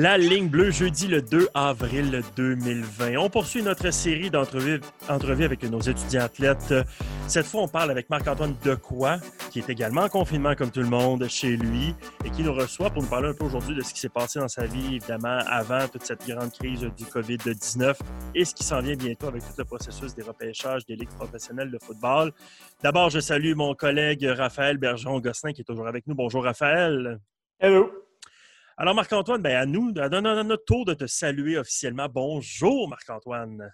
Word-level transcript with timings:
La 0.00 0.16
ligne 0.16 0.48
bleue, 0.48 0.70
jeudi 0.70 1.08
le 1.08 1.20
2 1.20 1.48
avril 1.54 2.22
2020. 2.36 3.16
On 3.16 3.28
poursuit 3.28 3.64
notre 3.64 3.90
série 3.90 4.30
d'entrevues 4.30 4.80
avec 5.08 5.64
nos 5.64 5.80
étudiants 5.80 6.22
athlètes. 6.22 6.72
Cette 7.26 7.46
fois, 7.46 7.62
on 7.62 7.68
parle 7.68 7.90
avec 7.90 8.08
Marc-Antoine 8.08 8.54
Decoy, 8.64 9.18
qui 9.50 9.58
est 9.58 9.68
également 9.68 10.02
en 10.02 10.08
confinement 10.08 10.54
comme 10.54 10.70
tout 10.70 10.82
le 10.82 10.86
monde 10.86 11.26
chez 11.26 11.56
lui 11.56 11.96
et 12.24 12.30
qui 12.30 12.44
nous 12.44 12.52
reçoit 12.52 12.90
pour 12.90 13.02
nous 13.02 13.08
parler 13.08 13.30
un 13.30 13.34
peu 13.34 13.44
aujourd'hui 13.44 13.74
de 13.74 13.82
ce 13.82 13.92
qui 13.92 13.98
s'est 13.98 14.08
passé 14.08 14.38
dans 14.38 14.46
sa 14.46 14.66
vie, 14.66 14.94
évidemment, 14.94 15.40
avant 15.48 15.88
toute 15.88 16.04
cette 16.04 16.24
grande 16.24 16.52
crise 16.52 16.82
du 16.96 17.04
COVID-19 17.04 17.96
et 18.36 18.44
ce 18.44 18.54
qui 18.54 18.62
s'en 18.62 18.80
vient 18.80 18.94
bientôt 18.94 19.26
avec 19.26 19.42
tout 19.42 19.54
le 19.58 19.64
processus 19.64 20.14
des 20.14 20.22
repêchages 20.22 20.86
des 20.86 20.94
ligues 20.94 21.16
professionnelles 21.16 21.72
de 21.72 21.78
football. 21.84 22.30
D'abord, 22.84 23.10
je 23.10 23.18
salue 23.18 23.54
mon 23.56 23.74
collègue 23.74 24.24
Raphaël 24.24 24.78
Bergeron-Gosselin 24.78 25.52
qui 25.52 25.62
est 25.62 25.64
toujours 25.64 25.88
avec 25.88 26.06
nous. 26.06 26.14
Bonjour, 26.14 26.44
Raphaël. 26.44 27.18
Hello. 27.58 28.07
Alors, 28.80 28.94
Marc-Antoine, 28.94 29.42
ben 29.42 29.56
à 29.56 29.66
nous, 29.66 29.92
à 29.96 30.08
notre 30.08 30.64
tour 30.64 30.84
de 30.84 30.94
te 30.94 31.04
saluer 31.04 31.58
officiellement. 31.58 32.06
Bonjour, 32.08 32.88
Marc-Antoine. 32.88 33.72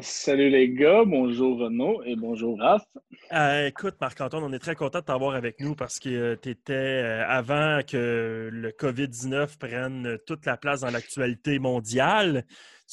Salut 0.00 0.48
les 0.48 0.70
gars, 0.70 1.02
bonjour 1.04 1.58
Renaud 1.58 2.04
et 2.04 2.14
bonjour 2.14 2.56
Raph. 2.60 2.84
Euh, 3.32 3.66
écoute, 3.66 3.96
Marc-Antoine, 4.00 4.44
on 4.44 4.52
est 4.52 4.60
très 4.60 4.76
content 4.76 5.00
de 5.00 5.04
t'avoir 5.04 5.34
avec 5.34 5.58
nous 5.58 5.74
parce 5.74 5.98
que 5.98 6.08
euh, 6.08 6.36
tu 6.40 6.50
étais, 6.50 6.72
euh, 6.72 7.26
avant 7.26 7.80
que 7.82 8.48
le 8.52 8.70
COVID-19 8.70 9.58
prenne 9.58 10.18
toute 10.24 10.46
la 10.46 10.56
place 10.56 10.82
dans 10.82 10.90
l'actualité 10.90 11.58
mondiale, 11.58 12.44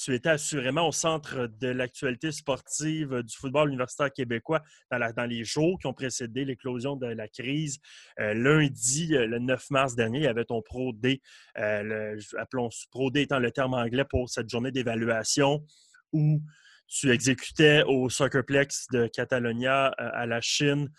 tu 0.03 0.13
étais 0.13 0.29
assurément 0.29 0.87
au 0.87 0.91
centre 0.91 1.47
de 1.59 1.67
l'actualité 1.67 2.31
sportive 2.31 3.23
du 3.23 3.35
football 3.35 3.69
universitaire 3.69 4.11
québécois 4.11 4.61
dans, 4.91 5.25
les 5.25 5.43
jours 5.43 5.77
qui 5.79 5.87
ont 5.87 5.93
précédé 5.93 6.45
l'éclosion 6.45 6.95
de 6.95 7.07
la 7.07 7.27
crise. 7.27 7.79
lundi, 8.17 9.07
le 9.07 9.39
9 9.39 9.69
mars 9.71 9.95
dernier, 9.95 10.19
il 10.19 10.23
y 10.23 10.27
avait 10.27 10.45
ton 10.45 10.61
Pro 10.61 10.93
D, 10.93 11.21
appelons 11.55 12.69
Pro 12.91 13.11
D 13.11 13.21
étant 13.21 13.39
le 13.39 13.51
terme 13.51 13.73
anglais 13.73 14.05
pour 14.09 14.29
cette 14.29 14.49
journée 14.49 14.71
d'évaluation 14.71 15.65
où 16.13 16.41
tu 16.89 17.11
exécutais 17.11 17.83
au 17.83 18.09
Soccerplex 18.09 18.87
de 18.91 19.07
Catalonia 19.07 19.93
euh, 19.99 20.09
à 20.13 20.25
la 20.25 20.41
Chine 20.41 20.89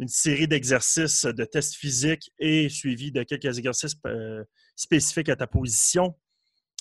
une 0.00 0.08
série 0.08 0.46
d'exercices 0.46 1.24
de 1.24 1.44
tests 1.44 1.74
physiques 1.74 2.30
et 2.38 2.68
suivi 2.68 3.10
de 3.10 3.24
quelques 3.24 3.58
exercices 3.58 3.96
euh, 4.06 4.44
spécifiques 4.76 5.28
à 5.28 5.34
ta 5.34 5.48
position. 5.48 6.14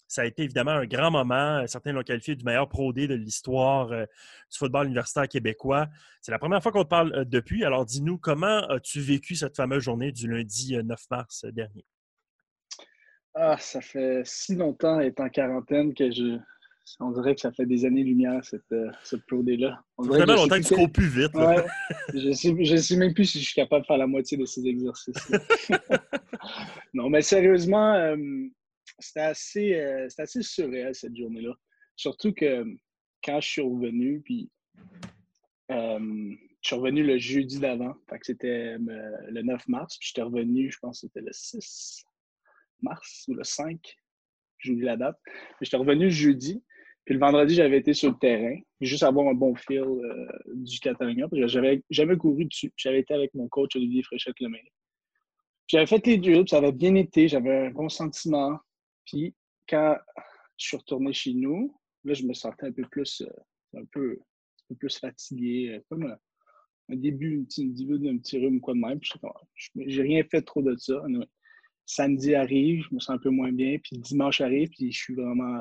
Ça 0.07 0.21
a 0.21 0.25
été 0.25 0.43
évidemment 0.43 0.71
un 0.71 0.85
grand 0.85 1.11
moment. 1.11 1.65
Certains 1.67 1.91
l'ont 1.91 2.03
qualifié 2.03 2.35
du 2.35 2.45
meilleur 2.45 2.69
Pro 2.69 2.93
D 2.93 3.07
de 3.07 3.15
l'histoire 3.15 3.91
euh, 3.91 4.05
du 4.51 4.57
football 4.57 4.87
universitaire 4.87 5.27
québécois. 5.27 5.87
C'est 6.21 6.31
la 6.31 6.39
première 6.39 6.61
fois 6.63 6.71
qu'on 6.71 6.83
te 6.83 6.89
parle 6.89 7.25
depuis. 7.25 7.63
Alors 7.65 7.85
dis-nous, 7.85 8.17
comment 8.17 8.59
as-tu 8.69 9.01
vécu 9.01 9.35
cette 9.35 9.55
fameuse 9.55 9.83
journée 9.83 10.11
du 10.11 10.29
lundi 10.29 10.77
9 10.81 10.99
mars 11.11 11.45
dernier? 11.45 11.85
Ah, 13.35 13.57
ça 13.59 13.81
fait 13.81 14.21
si 14.25 14.55
longtemps 14.55 14.99
être 14.99 15.19
en 15.19 15.29
quarantaine 15.29 15.93
que 15.93 16.09
je, 16.09 16.39
on 16.99 17.11
dirait 17.11 17.35
que 17.35 17.41
ça 17.41 17.51
fait 17.51 17.65
des 17.65 17.85
années-lumière, 17.85 18.43
cette, 18.43 18.71
euh, 18.71 18.89
cette 19.03 19.25
Pro 19.27 19.43
D-là. 19.43 19.79
Ça 20.01 20.11
fait 20.11 20.25
longtemps 20.25 20.59
que 20.59 20.67
tu 20.67 20.73
cours 20.73 20.91
plus 20.91 21.07
vite. 21.07 21.31
je 22.13 22.29
ne 22.29 22.77
sais, 22.77 22.95
même 22.95 23.13
plus 23.13 23.25
si 23.25 23.39
je 23.39 23.45
suis 23.45 23.55
capable 23.55 23.81
de 23.81 23.87
faire 23.87 23.97
la 23.97 24.07
moitié 24.07 24.37
de 24.37 24.45
ces 24.45 24.65
exercices. 24.65 25.31
non, 26.93 27.09
mais 27.09 27.21
sérieusement, 27.21 27.93
euh, 27.93 28.15
c'était 28.99 29.21
assez, 29.21 29.75
euh, 29.75 30.07
assez 30.17 30.41
surréel 30.41 30.93
cette 30.95 31.15
journée-là. 31.15 31.53
Surtout 31.95 32.33
que 32.33 32.65
quand 33.23 33.39
je 33.41 33.47
suis 33.47 33.61
revenu, 33.61 34.21
puis 34.21 34.49
je 35.69 36.39
suis 36.61 36.75
revenu 36.75 37.03
le 37.03 37.17
jeudi 37.17 37.59
d'avant, 37.59 37.95
c'était 38.21 38.77
le 38.77 39.41
9 39.41 39.67
mars, 39.67 39.97
puis 39.97 40.09
j'étais 40.09 40.21
revenu, 40.21 40.71
je 40.71 40.79
pense 40.79 41.01
que 41.01 41.07
c'était 41.07 41.21
le 41.21 41.31
6 41.31 42.05
mars 42.81 43.25
ou 43.27 43.33
le 43.33 43.43
5, 43.43 43.79
j'oublie 44.59 44.85
la 44.85 44.97
date. 44.97 45.17
J'étais 45.61 45.77
revenu 45.77 46.09
jeudi, 46.09 46.63
puis 47.07 47.13
le 47.13 47.21
vendredi, 47.21 47.55
j'avais 47.55 47.77
été 47.77 47.93
sur 47.93 48.11
le 48.11 48.17
terrain, 48.17 48.59
juste 48.81 49.03
avoir 49.03 49.29
un 49.29 49.33
bon 49.33 49.53
euh, 49.71 50.27
du 50.55 50.77
Catalonia, 50.81 51.29
parce 51.29 51.47
j'avais 51.47 51.81
jamais 51.89 52.17
couru 52.17 52.43
dessus. 52.43 52.73
J'avais 52.75 52.99
été 52.99 53.13
avec 53.13 53.33
mon 53.33 53.47
coach 53.47 53.77
Olivier 53.77 54.03
Fréchette-Lemay. 54.03 54.61
J'avais 55.67 55.85
fait 55.85 56.05
les 56.05 56.17
drills, 56.17 56.49
ça 56.49 56.57
avait 56.57 56.73
bien 56.73 56.95
été, 56.95 57.29
j'avais 57.29 57.67
un 57.67 57.69
bon 57.69 57.87
sentiment. 57.87 58.59
Puis 59.07 59.33
quand 59.67 59.97
je 60.57 60.67
suis 60.67 60.77
retourné 60.77 61.11
chez 61.13 61.33
nous, 61.33 61.75
là, 62.03 62.13
je 62.13 62.23
me 62.23 62.33
sentais 62.33 62.67
un 62.67 62.71
peu 62.71 62.83
plus, 62.83 63.21
euh, 63.21 63.79
un 63.79 63.85
peu, 63.91 64.19
un 64.21 64.65
peu 64.69 64.75
plus 64.75 64.97
fatigué, 64.99 65.73
euh, 65.73 65.79
comme 65.89 66.15
un, 66.89 66.95
début, 66.95 67.41
un 67.41 67.43
petit, 67.45 67.67
début 67.69 67.97
d'un 67.97 68.17
petit 68.17 68.37
rhume 68.37 68.61
quoi 68.61 68.75
de 68.75 68.79
même. 68.79 68.99
J'ai 69.87 70.01
rien 70.03 70.23
fait 70.29 70.41
trop 70.43 70.61
de 70.61 70.75
ça. 70.77 71.01
Samedi 71.85 72.35
arrive, 72.35 72.83
je 72.89 72.95
me 72.95 72.99
sens 72.99 73.15
un 73.15 73.17
peu 73.17 73.29
moins 73.29 73.51
bien, 73.51 73.77
puis 73.81 73.97
dimanche 73.97 74.41
arrive, 74.41 74.69
puis 74.69 74.91
je 74.91 74.97
suis 74.97 75.15
vraiment 75.15 75.59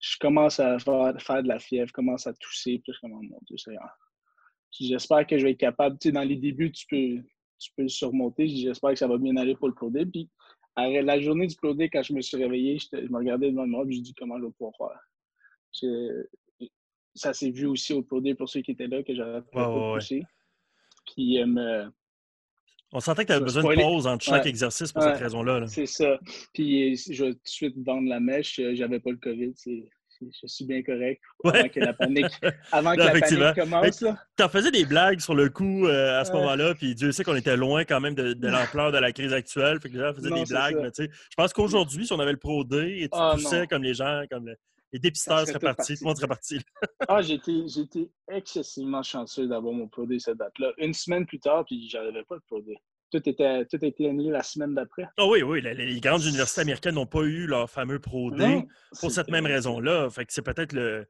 je 0.00 0.16
commence 0.18 0.58
à 0.58 0.78
faire, 0.78 1.42
de 1.42 1.48
la 1.48 1.58
fièvre, 1.58 1.88
je 1.88 1.92
commence 1.92 2.26
à 2.26 2.32
tousser, 2.32 2.80
puis 2.82 2.92
je 2.92 3.00
commence, 3.00 3.22
mon 3.28 3.38
Dieu, 3.46 3.56
J'espère 4.72 5.26
que 5.26 5.36
je 5.36 5.44
vais 5.44 5.52
être 5.52 5.58
capable. 5.58 5.98
Tu 5.98 6.08
sais, 6.08 6.12
dans 6.12 6.22
les 6.22 6.36
débuts, 6.36 6.72
tu 6.72 6.86
peux, 6.86 7.22
tu 7.58 7.70
peux 7.76 7.82
le 7.82 7.88
surmonter. 7.88 8.48
J'espère 8.48 8.90
que 8.90 8.96
ça 8.96 9.08
va 9.08 9.18
bien 9.18 9.36
aller 9.36 9.54
pour 9.54 9.68
le 9.68 9.74
Pro 9.74 9.90
Puis, 9.90 10.30
la 10.76 11.20
journée 11.20 11.46
du 11.46 11.56
Pro 11.56 11.74
quand 11.74 12.02
je 12.02 12.12
me 12.12 12.20
suis 12.20 12.36
réveillé, 12.36 12.78
je, 12.78 12.96
me 13.08 13.18
regardais 13.18 13.50
devant 13.50 13.66
moi 13.66 13.84
et 13.88 13.92
je 13.92 14.00
dis 14.00 14.14
comment 14.14 14.38
je 14.38 14.44
vais 14.44 14.52
pouvoir 14.52 14.74
faire? 14.76 15.00
ça 17.14 17.32
s'est 17.32 17.50
vu 17.50 17.66
aussi 17.66 17.92
au 17.92 18.02
Pro 18.02 18.22
pour 18.38 18.48
ceux 18.48 18.62
qui 18.62 18.70
étaient 18.70 18.86
là, 18.86 19.02
que 19.02 19.14
j'avais 19.14 19.42
pas 19.52 19.68
poussé. 19.68 20.22
Puis, 21.14 21.40
euh, 21.42 21.88
on 22.92 23.00
sentait 23.00 23.22
que 23.22 23.28
tu 23.28 23.32
avais 23.32 23.44
besoin 23.44 23.62
de 23.62 23.80
pause 23.80 24.06
entre 24.06 24.24
chaque 24.24 24.46
exercice 24.46 24.92
pour 24.92 25.02
cette 25.02 25.18
raison-là. 25.18 25.66
c'est 25.66 25.86
ça. 25.86 26.18
Puis 26.52 26.96
je 26.96 27.24
vais 27.24 27.32
tout 27.32 27.38
de 27.44 27.48
suite 27.48 27.74
vendre 27.78 28.08
la 28.08 28.20
mèche. 28.20 28.58
Euh, 28.58 28.74
j'avais 28.74 29.00
pas 29.00 29.10
le 29.10 29.16
COVID. 29.16 29.54
Je 30.20 30.46
suis 30.46 30.64
bien 30.64 30.82
correct. 30.82 31.20
Avant 31.44 31.68
que 31.68 31.80
la 31.80 31.92
panique, 31.92 32.26
avant 32.72 32.92
que 32.94 32.98
la 32.98 33.20
panique 33.20 33.54
commence. 33.54 33.98
Tu 34.36 34.42
en 34.42 34.48
faisais 34.48 34.70
des 34.70 34.84
blagues 34.84 35.20
sur 35.20 35.34
le 35.34 35.48
coup 35.48 35.86
euh, 35.86 36.20
à 36.20 36.24
ce 36.24 36.32
moment-là. 36.32 36.74
Puis 36.74 36.94
Dieu 36.94 37.12
sait 37.12 37.24
qu'on 37.24 37.36
était 37.36 37.56
loin 37.56 37.84
quand 37.84 38.00
même 38.00 38.14
de, 38.14 38.34
l'ampleur 38.46 38.92
de 38.92 38.98
la 38.98 39.12
crise 39.12 39.32
actuelle. 39.32 39.80
Fait 39.80 39.88
que 39.88 39.94
les 39.94 40.00
gens 40.00 40.14
faisaient 40.14 40.30
des 40.30 40.44
blagues. 40.44 40.76
Mais, 40.80 40.90
je 40.98 41.34
pense 41.36 41.52
qu'aujourd'hui, 41.52 42.06
si 42.06 42.12
on 42.12 42.20
avait 42.20 42.32
le 42.32 42.38
Pro 42.38 42.64
D 42.64 42.98
et 43.00 43.08
tu 43.08 43.18
ah, 43.18 43.32
poussais 43.34 43.66
comme 43.66 43.82
les 43.82 43.94
gens, 43.94 44.22
comme 44.30 44.52
les 44.92 44.98
dépisteurs 44.98 45.46
seraient 45.46 45.58
partis, 45.58 45.94
tout 45.94 46.04
le 46.04 46.08
monde 46.08 46.16
serait 46.16 46.28
parti. 46.28 46.58
ah, 47.08 47.20
été, 47.22 48.10
excessivement 48.28 49.02
chanceux 49.02 49.46
d'avoir 49.46 49.72
mon 49.72 49.88
Pro 49.88 50.06
cette 50.18 50.36
date-là. 50.36 50.72
Une 50.78 50.94
semaine 50.94 51.26
plus 51.26 51.40
tard, 51.40 51.64
puis 51.64 51.88
j'avais 51.88 52.24
pas 52.24 52.34
le 52.34 52.42
Pro 52.46 52.62
Tout 53.10 53.28
était, 53.28 53.64
tout 53.66 53.84
était 53.84 54.08
annulé 54.08 54.30
la 54.30 54.42
semaine 54.42 54.74
d'après. 54.74 55.08
Ah 55.16 55.26
oui, 55.26 55.42
oui. 55.42 55.60
Les, 55.60 56.00
grandes 56.00 56.24
universités 56.24 56.60
américaines 56.60 56.94
n'ont 56.94 57.06
pas 57.06 57.22
eu 57.22 57.46
leur 57.46 57.68
fameux 57.68 57.98
Pro 57.98 58.30
D 58.30 58.64
pour 59.00 59.10
cette 59.10 59.30
même 59.30 59.46
raison-là. 59.46 60.08
Fait 60.10 60.24
que 60.24 60.32
c'est 60.32 60.42
peut-être 60.42 60.72
le, 60.72 61.06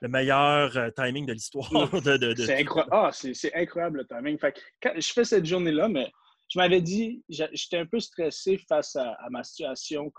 le, 0.00 0.08
meilleur 0.08 0.76
euh, 0.76 0.90
timing 0.90 1.26
de 1.26 1.32
l'histoire. 1.32 1.68
De, 2.02 2.34
C'est 2.36 2.60
incroyable. 2.60 2.90
Ah, 2.92 3.10
c'est 3.12 3.54
incroyable 3.54 3.98
le 3.98 4.06
timing. 4.06 4.38
Fait 4.38 4.52
que 4.52 4.60
quand 4.82 4.92
je 4.96 5.12
fais 5.12 5.24
cette 5.24 5.44
journée-là, 5.44 5.88
mais 5.88 6.10
je 6.48 6.58
m'avais 6.58 6.80
dit, 6.80 7.22
j'étais 7.28 7.76
un 7.76 7.86
peu 7.86 8.00
stressé 8.00 8.58
face 8.68 8.96
à, 8.96 9.16
ma 9.30 9.44
situation, 9.44 10.10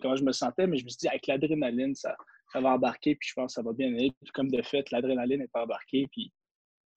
comment 0.00 0.16
je 0.16 0.24
me 0.24 0.32
sentais, 0.32 0.66
mais 0.66 0.78
je 0.78 0.84
me 0.84 0.88
suis 0.88 0.98
dit, 0.98 1.08
avec 1.08 1.26
l'adrénaline, 1.28 1.94
ça, 1.94 2.16
ça 2.52 2.60
va 2.60 2.70
embarquer, 2.70 3.14
puis 3.14 3.28
je 3.28 3.34
pense 3.34 3.52
que 3.52 3.54
ça 3.54 3.62
va 3.62 3.72
bien 3.72 3.94
aller. 3.94 4.12
Puis 4.22 4.32
comme 4.32 4.50
de 4.50 4.62
fait, 4.62 4.90
l'adrénaline 4.90 5.42
est 5.42 5.56
embarquée, 5.56 6.08
puis 6.10 6.32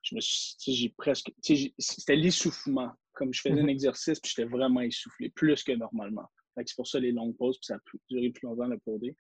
je 0.01 0.15
me 0.15 0.21
suis, 0.21 0.55
j'ai 0.73 0.89
presque, 0.89 1.31
c'était 1.41 2.15
l'essoufflement. 2.15 2.91
Comme 3.19 3.33
je 3.33 3.41
faisais 3.41 3.59
un 3.59 3.63
mhm. 3.63 3.69
exercice, 3.69 4.17
puis 4.17 4.31
j'étais 4.33 4.47
vraiment 4.47 4.79
essoufflé, 4.79 5.29
plus 5.29 5.61
que 5.61 5.73
normalement. 5.73 6.25
C'est 6.55 6.75
pour 6.75 6.87
ça 6.87 6.99
les 6.99 7.11
longues 7.11 7.35
pauses, 7.35 7.57
puis 7.57 7.65
ça 7.65 7.75
a 7.75 7.79
duré 8.09 8.29
plus 8.29 8.45
longtemps 8.45 8.67
le 8.67 8.79
poder. 8.79 9.13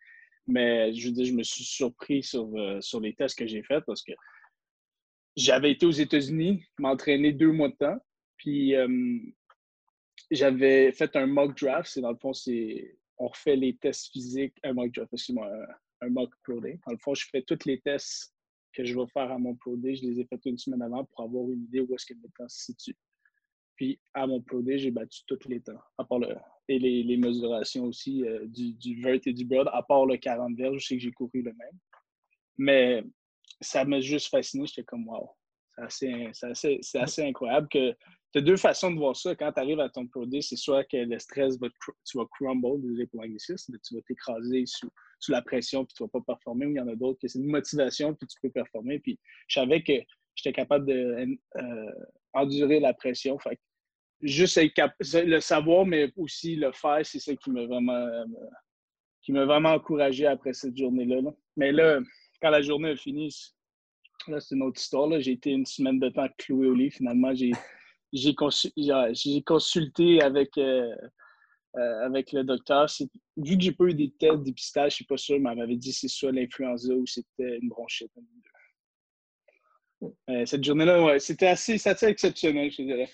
Mais 0.47 0.93
je 0.93 1.07
veux 1.07 1.13
dire, 1.13 1.25
je 1.25 1.33
me 1.33 1.43
suis 1.43 1.65
surpris 1.65 2.23
sur, 2.23 2.49
euh, 2.55 2.79
sur 2.79 3.01
les 3.01 3.13
tests 3.13 3.37
que 3.37 3.45
j'ai 3.45 3.61
faits 3.61 3.83
parce 3.85 4.01
que 4.01 4.13
j'avais 5.35 5.71
été 5.71 5.85
aux 5.85 5.91
États-Unis, 5.91 6.63
m'entraîner 6.79 7.33
deux 7.33 7.51
mois 7.51 7.67
de 7.67 7.75
temps, 7.75 7.97
puis 8.37 8.73
euh, 8.73 9.19
j'avais 10.31 10.93
fait 10.93 11.13
un 11.17 11.27
mock 11.27 11.59
draft. 11.59 11.91
C'est 11.91 12.01
dans 12.01 12.11
le 12.11 12.17
fond, 12.17 12.33
c'est 12.33 12.97
on 13.17 13.27
refait 13.27 13.57
les 13.57 13.75
tests 13.75 14.11
physiques, 14.13 14.55
un 14.63 14.73
mock 14.73 14.93
draft, 14.93 15.13
excuse-moi, 15.13 15.51
un, 16.01 16.09
mock 16.09 16.33
pro 16.43 16.61
day. 16.61 16.79
Dans 16.87 16.93
le 16.93 16.99
fond, 16.99 17.13
je 17.13 17.27
fais 17.29 17.41
tous 17.41 17.65
les 17.65 17.81
tests 17.81 18.33
que 18.73 18.85
je 18.85 18.97
vais 18.97 19.07
faire 19.13 19.29
à 19.29 19.37
mon 19.37 19.55
pro 19.55 19.75
day. 19.75 19.95
Je 19.95 20.05
les 20.05 20.21
ai 20.21 20.25
faits 20.25 20.45
une 20.45 20.57
semaine 20.57 20.81
avant 20.81 21.03
pour 21.03 21.25
avoir 21.25 21.49
une 21.51 21.63
idée 21.63 21.81
où 21.81 21.93
est-ce 21.93 22.05
que 22.05 22.13
mes 22.13 22.29
temps 22.37 22.47
se 22.47 22.65
situent. 22.65 22.97
Puis 23.79 23.97
à 24.13 24.27
mon 24.27 24.41
pro 24.41 24.61
day, 24.61 24.77
j'ai 24.77 24.91
battu 24.91 25.21
tous 25.25 25.39
les 25.47 25.61
temps, 25.61 25.79
à 25.97 26.03
part 26.03 26.19
le, 26.19 26.35
et 26.67 26.79
les, 26.79 27.15
mesurations 27.15 27.85
aussi 27.85 28.25
euh, 28.25 28.45
du, 28.45 28.73
du, 28.73 29.01
vert 29.01 29.21
et 29.25 29.31
du 29.31 29.45
broad, 29.45 29.69
à 29.71 29.81
part 29.81 30.05
le 30.05 30.17
40 30.17 30.57
verges, 30.57 30.81
je 30.81 30.87
sais 30.87 30.95
que 30.97 31.01
j'ai 31.01 31.13
couru 31.13 31.41
le 31.41 31.53
même. 31.53 31.79
Mais 32.57 33.05
ça 33.61 33.85
m'a 33.85 34.01
juste 34.01 34.27
fasciné. 34.27 34.67
J'étais 34.67 34.83
comme, 34.83 35.07
wow, 35.07 35.29
c'est 35.87 36.29
assez, 36.41 36.81
assez, 36.95 37.23
incroyable 37.23 37.69
que 37.69 37.95
tu 38.33 38.39
as 38.39 38.41
deux 38.41 38.57
façons 38.57 38.91
de 38.91 38.97
voir 38.97 39.15
ça. 39.15 39.33
Quand 39.33 39.53
tu 39.53 39.61
arrives 39.61 39.79
à 39.79 39.87
ton 39.87 40.05
produit, 40.07 40.43
c'est 40.43 40.57
soit 40.57 40.83
que 40.83 40.97
le 40.97 41.17
stress 41.17 41.57
va, 41.57 41.69
tu 42.05 42.17
vas 42.17 42.25
crumble, 42.33 42.81
désolé 42.81 43.07
pour 43.07 43.21
l'anglicisme, 43.21 43.77
tu 43.81 43.95
vas 43.95 44.01
t'écraser 44.01 44.65
sous, 44.65 44.89
sous, 45.21 45.31
la 45.31 45.41
pression 45.41 45.85
puis 45.85 45.93
tu 45.95 46.03
vas 46.03 46.09
pas 46.09 46.21
performer, 46.27 46.65
ou 46.65 46.71
il 46.71 46.75
y 46.75 46.81
en 46.81 46.87
a 46.89 46.95
d'autres 46.95 47.19
que 47.21 47.29
c'est 47.29 47.39
une 47.39 47.49
motivation 47.49 48.13
puis 48.13 48.27
tu 48.27 48.37
peux 48.41 48.51
performer. 48.51 48.99
Puis 48.99 49.17
je 49.47 49.57
savais 49.61 49.81
que 49.81 49.93
j'étais 50.35 50.51
capable 50.51 50.85
d'endurer 52.35 52.75
euh, 52.75 52.81
la 52.81 52.93
pression. 52.93 53.37
Juste 54.21 54.59
le 55.13 55.39
savoir, 55.39 55.85
mais 55.85 56.11
aussi 56.17 56.55
le 56.55 56.71
faire, 56.71 57.05
c'est 57.05 57.19
ça 57.19 57.35
qui 57.35 57.51
m'a 57.51 57.65
vraiment 57.65 58.25
m'a 59.33 59.45
vraiment 59.45 59.73
encouragé 59.73 60.25
après 60.25 60.53
cette 60.53 60.77
journée-là. 60.77 61.19
Mais 61.55 61.71
là, 61.71 61.99
quand 62.41 62.49
la 62.49 62.61
journée 62.61 62.89
a 62.89 62.95
fini, 62.95 63.29
là, 64.27 64.39
c'est 64.39 64.55
une 64.55 64.63
autre 64.63 64.79
histoire. 64.79 65.19
J'ai 65.19 65.33
été 65.33 65.51
une 65.51 65.65
semaine 65.65 65.99
de 65.99 66.09
temps 66.09 66.27
cloué 66.37 66.67
au 66.67 66.73
lit. 66.73 66.91
Finalement, 66.91 67.33
j'ai, 67.33 67.51
consulté 69.43 70.21
avec, 70.21 70.57
euh, 70.57 70.95
euh, 71.77 72.05
avec 72.05 72.31
le 72.31 72.43
docteur. 72.43 72.87
vu 73.37 73.57
que 73.57 73.63
j'ai 73.63 73.71
pas 73.71 73.85
eu 73.85 73.93
des 73.93 74.11
tests 74.11 74.43
dépistage, 74.43 74.91
je 74.91 74.95
suis 74.97 75.05
pas 75.05 75.17
sûr, 75.17 75.39
mais 75.39 75.51
elle 75.51 75.57
m'avait 75.57 75.77
dit 75.77 75.93
c'est 75.93 76.07
soit 76.07 76.31
l'influenza 76.31 76.93
ou 76.93 77.05
c'était 77.05 77.59
une 77.61 77.69
bronchite. 77.69 78.11
Euh, 80.29 80.45
cette 80.45 80.63
journée-là, 80.63 81.19
c'était 81.19 81.47
assez, 81.47 81.75
assez 81.87 82.05
exceptionnel, 82.05 82.71
je 82.71 82.83
dirais. 82.83 83.09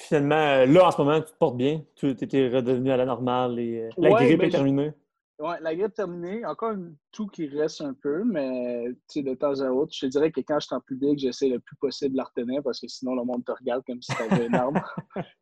Finalement, 0.00 0.64
là, 0.64 0.86
en 0.86 0.90
ce 0.90 1.02
moment, 1.02 1.20
tu 1.20 1.32
te 1.32 1.38
portes 1.38 1.56
bien. 1.56 1.82
Tu 1.96 2.10
étais 2.10 2.48
redevenu 2.48 2.90
à 2.90 2.96
la 2.96 3.04
normale 3.04 3.58
et 3.58 3.88
la 3.96 4.10
grippe 4.10 4.42
est 4.42 4.50
terminée. 4.50 4.92
Oui, 5.40 5.54
la 5.60 5.74
grippe 5.74 5.94
terminée. 5.94 6.44
Encore 6.44 6.70
un 6.70 6.92
tout 7.12 7.26
qui 7.28 7.46
reste 7.48 7.80
un 7.80 7.94
peu, 7.94 8.24
mais 8.24 8.88
de 8.88 9.34
temps 9.34 9.60
à 9.60 9.70
autre, 9.70 9.92
je 9.94 10.06
te 10.06 10.10
dirais 10.10 10.32
que 10.32 10.40
quand 10.40 10.58
je 10.58 10.66
suis 10.66 10.74
en 10.74 10.80
public, 10.80 11.18
j'essaie 11.18 11.48
le 11.48 11.60
plus 11.60 11.76
possible 11.76 12.12
de 12.12 12.16
la 12.16 12.24
retenir 12.24 12.62
parce 12.62 12.80
que 12.80 12.88
sinon, 12.88 13.14
le 13.14 13.24
monde 13.24 13.44
te 13.44 13.52
regarde 13.52 13.82
comme 13.86 14.02
si 14.02 14.14
tu 14.14 14.22
avais 14.22 14.46
une 14.46 14.54
arme. 14.54 14.80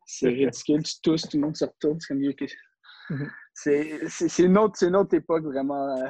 c'est 0.05 0.29
ridicule. 0.29 0.83
Tu 0.83 1.01
tousses, 1.01 1.23
tout 1.23 1.37
le 1.37 1.43
monde 1.43 1.57
se 1.57 1.65
retourne. 1.65 1.99
C'est 1.99 2.13
comme 2.13 2.47
mhm. 3.09 3.29
C'est 3.53 4.43
une, 4.43 4.57
autre, 4.57 4.83
une 4.83 4.95
autre 4.95 5.15
époque 5.15 5.45
vraiment. 5.45 5.97
Euh, 5.97 6.07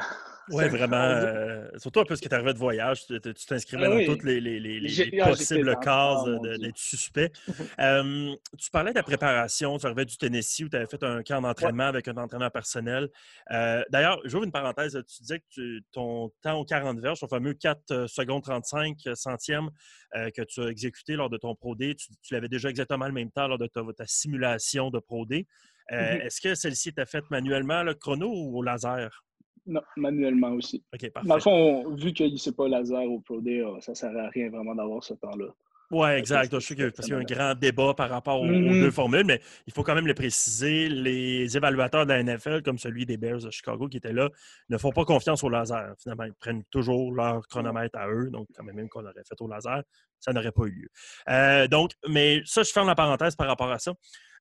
oui, 0.50 0.68
vraiment. 0.70 0.96
Euh, 0.98 1.68
surtout 1.78 2.00
un 2.00 2.06
peu 2.06 2.16
ce 2.16 2.22
qui 2.22 2.28
est 2.28 2.34
arrivé 2.34 2.54
de 2.54 2.58
voyage. 2.58 3.06
Tu 3.06 3.20
t'inscrivais 3.20 3.86
ah 3.86 3.90
dans 3.90 4.06
toutes 4.06 4.24
les, 4.24 4.40
les, 4.40 4.60
les, 4.60 5.22
ah, 5.22 5.30
possibles 5.30 5.78
cases 5.80 6.26
d'être 6.60 6.78
suspect. 6.78 7.32
tu 7.48 8.72
parlais 8.72 8.92
de 8.92 8.96
la 8.96 9.04
préparation. 9.04 9.78
Tu 9.78 9.86
arrivais 9.86 10.06
du 10.06 10.18
Tennessee 10.18 10.62
où 10.62 10.70
tu 10.70 10.76
avais 10.76 10.86
fait 10.86 11.04
un 11.04 11.24
camp 11.24 11.42
d'entraînement 11.42 11.86
avec 11.86 12.08
un 12.08 12.18
entraîneur 12.18 12.52
personnel. 12.52 13.10
Euh, 13.52 13.84
d'ailleurs, 13.90 14.20
j'ouvre 14.26 14.46
une 14.46 14.52
parenthèse. 14.52 14.94
Tu 14.94 15.22
disais 15.22 15.44
que 15.56 15.80
ton 15.92 16.32
temps 16.42 16.60
aux 16.60 16.66
40 16.66 17.00
verges, 17.00 17.20
ton 17.20 17.28
fameux 17.28 17.54
4 17.54 17.92
euh, 17.92 18.08
secondes 18.08 18.44
35 18.44 18.98
centièmes 19.16 19.70
que 20.14 20.42
tu 20.44 20.62
as 20.62 20.68
exécuté 20.70 21.16
lors 21.16 21.30
de 21.30 21.38
ton 21.38 21.54
Pro 21.54 21.76
D, 21.76 21.94
tu, 21.96 22.34
l'avais 22.34 22.48
déjà 22.48 22.70
exactement 22.70 23.06
le 23.08 23.12
même 23.12 23.30
temps 23.30 23.48
lors 23.48 23.58
de 23.58 23.68
ta, 23.68 24.06
simulation 24.06 24.90
de 24.90 25.00
Pro 25.00 25.26
D. 25.26 25.46
Mm-hmm. 25.92 26.22
Est-ce 26.22 26.42
que 26.42 26.56
celle-ci 26.56 26.90
était 26.90 27.06
faite 27.06 27.30
manuellement, 27.30 27.84
le 27.84 27.94
chrono 27.94 28.32
ou 28.32 28.58
au 28.58 28.64
laser? 28.64 29.27
Non, 29.68 29.82
manuellement 29.98 30.52
aussi. 30.52 30.84
OK, 30.94 31.10
parfait. 31.12 31.28
Dans 31.28 31.36
le 31.36 31.42
fond, 31.42 31.96
vu 31.96 32.14
qu'il 32.14 32.34
ne 32.34 32.52
pas 32.52 32.68
laser 32.68 33.04
au 33.04 33.20
Pro 33.20 33.42
Day, 33.42 33.62
euh, 33.62 33.80
ça 33.82 33.92
ne 33.92 33.98
sert 33.98 34.18
à 34.18 34.30
rien 34.30 34.50
vraiment 34.50 34.74
d'avoir 34.74 35.04
ce 35.04 35.14
temps-là. 35.14 35.48
Oui, 35.90 36.10
exact. 36.10 36.54
Je 36.54 36.60
sais 36.60 36.76
qu'il 36.76 36.84
y 36.84 37.14
a 37.14 37.18
un 37.18 37.24
grand 37.24 37.56
débat 37.56 37.94
par 37.94 38.10
rapport 38.10 38.42
aux, 38.42 38.46
mm-hmm. 38.46 38.82
deux 38.82 38.92
formules, 38.92 39.24
mais 39.26 39.42
il 39.68 39.74
faut 39.74 39.84
quand 39.84 39.96
même 39.96 40.08
le 40.08 40.14
préciser. 40.14 40.90
Les 40.90 41.56
évaluateurs 41.56 42.06
de 42.06 42.12
la 42.12 42.24
NFL, 42.24 42.62
comme 42.62 42.78
celui 42.78 43.06
des 43.06 43.16
Bears 43.16 43.40
de 43.40 43.50
Chicago 43.52 43.88
qui 43.88 43.98
étaient 43.98 44.12
là, 44.12 44.30
ne 44.70 44.78
font 44.78 44.92
pas 44.92 45.06
confiance 45.06 45.46
au 45.46 45.50
laser. 45.50 45.94
Finalement, 46.02 46.26
ils 46.26 46.34
prennent 46.34 46.64
toujours 46.72 47.14
leur 47.14 47.48
chronomètre 47.48 47.98
à 47.98 48.10
eux. 48.10 48.30
Donc, 48.30 48.48
quand 48.54 48.64
même 48.64 48.90
qu'on 48.90 49.06
aurait 49.06 49.24
fait 49.26 49.40
au 49.40 49.48
laser, 49.48 49.82
ça 50.20 50.34
n'aurait 50.34 50.52
pas 50.52 50.66
eu 50.66 50.72
lieu. 50.72 50.90
Euh, 51.30 51.68
donc, 51.68 51.92
mais 52.10 52.42
ça, 52.44 52.64
je 52.64 52.72
ferme 52.72 52.88
la 52.88 52.96
parenthèse 52.96 53.38
par 53.38 53.48
rapport 53.48 53.72
à 53.72 53.80
ça. 53.80 53.94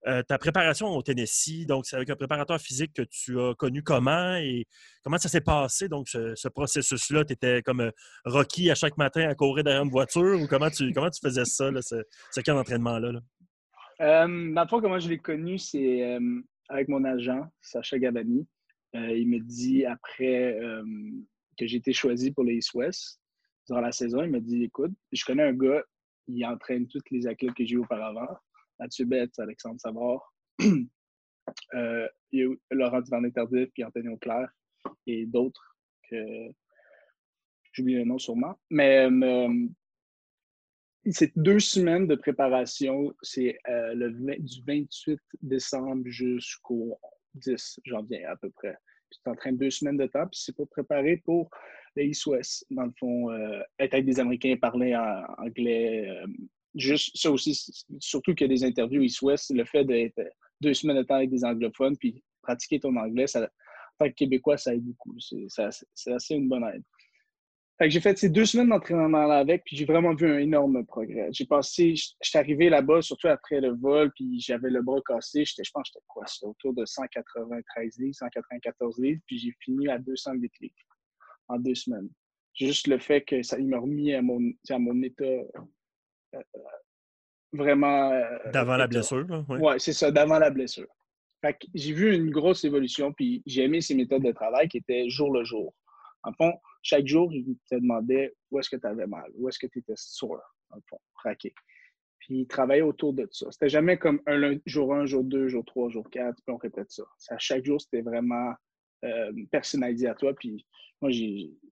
Euh, 0.06 0.22
ta 0.22 0.38
préparation 0.38 0.88
au 0.88 1.02
Tennessee, 1.02 1.66
donc 1.66 1.86
c'est 1.86 1.96
avec 1.96 2.10
un 2.10 2.16
préparateur 2.16 2.60
physique 2.60 2.92
que 2.92 3.02
tu 3.02 3.40
as 3.40 3.54
connu 3.54 3.82
comment 3.82 4.36
et 4.36 4.66
comment 5.02 5.18
ça 5.18 5.28
s'est 5.28 5.40
passé, 5.40 5.88
donc 5.88 6.08
ce, 6.08 6.48
processus-là? 6.48 7.24
Tu 7.24 7.32
étais 7.32 7.62
comme 7.62 7.80
euh, 7.80 7.90
Rocky 8.24 8.70
à 8.70 8.74
chaque 8.74 8.96
matin 8.98 9.28
à 9.28 9.34
courir 9.34 9.64
derrière 9.64 9.82
une 9.82 9.90
voiture 9.90 10.40
ou 10.40 10.46
comment 10.46 10.70
tu, 10.70 10.92
faisais 11.22 11.44
ça, 11.44 11.70
ce, 11.80 12.02
ce 12.30 12.40
camp 12.40 12.54
d'entraînement-là? 12.54 13.12
Là? 13.12 13.20
Euh, 14.00 14.66
comment 14.68 14.98
je 14.98 15.08
l'ai 15.08 15.18
connu, 15.18 15.58
c'est 15.58 16.18
avec 16.68 16.88
mon 16.88 17.04
agent, 17.04 17.46
Sacha 17.60 17.98
Gabani. 17.98 18.46
il 18.92 19.28
me 19.28 19.38
dit 19.40 19.84
après 19.86 20.58
que 21.58 21.66
j'ai 21.66 21.78
été 21.78 21.92
choisi 21.92 22.30
pour 22.30 22.44
les 22.44 22.54
East 22.54 22.74
West 22.74 23.20
durant 23.66 23.80
la 23.80 23.92
saison, 23.92 24.22
il 24.22 24.30
m'a 24.30 24.40
dit 24.40 24.64
Écoute, 24.64 24.92
je 25.12 25.24
connais 25.24 25.42
un 25.42 25.52
gars, 25.52 25.82
il 26.28 26.44
entraîne 26.44 26.86
tous 26.86 27.02
les 27.10 27.26
athlètes 27.26 27.54
que 27.54 27.64
j'ai 27.64 27.74
eu 27.74 27.78
auparavant. 27.78 28.36
Mathieu 28.78 29.06
Betts, 29.06 29.38
Alexandre 29.38 29.80
Savard, 29.80 30.34
euh, 31.74 32.08
Laurent 32.70 33.00
Duvernay-Tardif, 33.00 33.70
puis 33.72 33.84
Anthony 33.84 34.08
Auclair 34.08 34.48
et 35.06 35.26
d'autres 35.26 35.76
que 36.08 36.50
j'oublie 37.72 37.94
le 37.94 38.04
nom 38.04 38.18
sûrement. 38.18 38.58
Mais 38.70 39.08
euh, 39.10 39.66
c'est 41.10 41.32
deux 41.36 41.60
semaines 41.60 42.06
de 42.06 42.14
préparation. 42.14 43.14
C'est 43.22 43.58
euh, 43.68 44.10
du 44.38 44.62
28 44.66 45.20
décembre 45.42 46.06
jusqu'au 46.06 46.98
10 47.34 47.80
janvier 47.84 48.24
à 48.24 48.36
peu 48.36 48.50
près. 48.50 48.76
Tu 49.10 49.30
entraînes 49.30 49.56
deux 49.56 49.70
semaines 49.70 49.96
de 49.96 50.06
temps, 50.06 50.26
puis 50.26 50.40
c'est 50.40 50.54
pour 50.54 50.68
préparer 50.68 51.18
pour 51.18 51.48
les 51.94 52.06
East 52.06 52.26
West. 52.26 52.66
Dans 52.70 52.84
le 52.84 52.92
fond, 52.98 53.32
être 53.78 53.94
avec 53.94 54.04
des 54.04 54.18
Américains, 54.18 54.56
parler 54.60 54.96
en 54.96 55.24
anglais, 55.38 56.10
juste 56.76 57.16
ça 57.16 57.30
aussi, 57.30 57.84
surtout 58.00 58.34
qu'il 58.34 58.50
y 58.50 58.50
a 58.50 58.54
des 58.54 58.64
interviews 58.64 59.02
east-west, 59.02 59.52
le 59.54 59.64
fait 59.64 59.84
d'être 59.84 60.20
deux 60.60 60.74
semaines 60.74 60.98
de 60.98 61.02
temps 61.02 61.16
avec 61.16 61.30
des 61.30 61.44
anglophones, 61.44 61.96
puis 61.96 62.22
pratiquer 62.42 62.80
ton 62.80 62.94
anglais, 62.96 63.26
ça, 63.26 63.42
en 63.42 64.04
tant 64.04 64.10
que 64.10 64.14
Québécois, 64.14 64.56
ça 64.56 64.74
aide 64.74 64.84
beaucoup. 64.84 65.14
C'est 65.18 65.62
assez 66.12 66.34
une 66.34 66.48
bonne 66.48 66.64
aide. 66.64 67.90
j'ai 67.90 68.00
fait 68.00 68.16
ces 68.18 68.28
deux 68.28 68.44
semaines 68.44 68.68
d'entraînement 68.68 69.30
avec, 69.30 69.64
puis 69.64 69.76
j'ai 69.76 69.84
vraiment 69.84 70.14
vu 70.14 70.30
un 70.30 70.38
énorme 70.38 70.84
progrès. 70.86 71.28
J'ai 71.32 71.46
passé, 71.46 71.94
j'étais 72.22 72.38
arrivé 72.38 72.68
là-bas, 72.68 73.02
surtout 73.02 73.28
après 73.28 73.60
le 73.60 73.74
vol, 73.74 74.12
puis 74.14 74.40
j'avais 74.40 74.70
le 74.70 74.82
bras 74.82 75.00
cassé. 75.06 75.44
je 75.44 75.70
pense 75.72 75.90
que 75.90 75.94
j'étais 75.94 76.04
quoi? 76.06 76.26
C'était 76.26 76.46
autour 76.46 76.74
de 76.74 76.84
193 76.84 77.98
livres, 77.98 78.14
194 78.14 78.98
livres, 78.98 79.20
puis 79.26 79.38
j'ai 79.38 79.52
fini 79.60 79.88
à 79.88 79.98
208 79.98 80.52
livres 80.60 80.74
en 81.48 81.58
deux 81.58 81.74
semaines. 81.74 82.08
Juste 82.54 82.86
le 82.86 82.98
fait 82.98 83.22
que 83.22 83.42
ça 83.42 83.58
m'a 83.58 83.78
remis 83.78 84.14
à 84.14 84.22
mon, 84.22 84.40
à 84.70 84.78
mon 84.78 85.02
état 85.02 85.24
vraiment. 87.52 88.12
Euh, 88.12 88.50
d'avant 88.52 88.76
la 88.76 88.86
blessure, 88.86 89.26
oui. 89.48 89.58
Ouais, 89.58 89.78
c'est 89.78 89.92
ça, 89.92 90.10
d'avant 90.10 90.38
la 90.38 90.50
blessure. 90.50 90.88
j'ai 91.74 91.92
vu 91.92 92.14
une 92.14 92.30
grosse 92.30 92.64
évolution, 92.64 93.12
puis 93.12 93.42
j'ai 93.46 93.64
aimé 93.64 93.80
ces 93.80 93.94
méthodes 93.94 94.24
de 94.24 94.32
travail 94.32 94.68
qui 94.68 94.78
étaient 94.78 95.08
jour 95.08 95.32
le 95.32 95.44
jour. 95.44 95.74
En 96.22 96.32
fond, 96.32 96.52
chaque 96.82 97.06
jour, 97.06 97.32
il 97.32 97.56
te 97.70 97.76
demandait 97.76 98.34
où 98.50 98.58
est-ce 98.58 98.70
que 98.70 98.76
tu 98.76 98.86
avais 98.86 99.06
mal, 99.06 99.30
où 99.34 99.48
est-ce 99.48 99.58
que 99.58 99.66
tu 99.66 99.78
étais 99.78 99.94
sourd, 99.96 100.40
en 100.70 100.78
fond, 100.88 100.98
craqué. 101.14 101.54
Puis 102.18 102.40
il 102.40 102.46
travaillait 102.46 102.82
autour 102.82 103.12
de 103.12 103.28
ça. 103.30 103.46
C'était 103.52 103.68
jamais 103.68 103.98
comme 103.98 104.20
un 104.26 104.58
jour 104.66 104.92
1, 104.94 105.06
jour 105.06 105.22
2, 105.22 105.46
jour 105.46 105.64
3, 105.64 105.90
jour 105.90 106.10
4, 106.10 106.34
puis 106.34 106.52
on 106.52 106.56
répète 106.56 106.90
ça. 106.90 107.04
ça 107.18 107.38
chaque 107.38 107.64
jour, 107.64 107.80
c'était 107.80 108.02
vraiment 108.02 108.52
euh, 109.04 109.32
personnalisé 109.52 110.08
à 110.08 110.14
toi. 110.14 110.34
Puis 110.34 110.66
moi, 111.00 111.12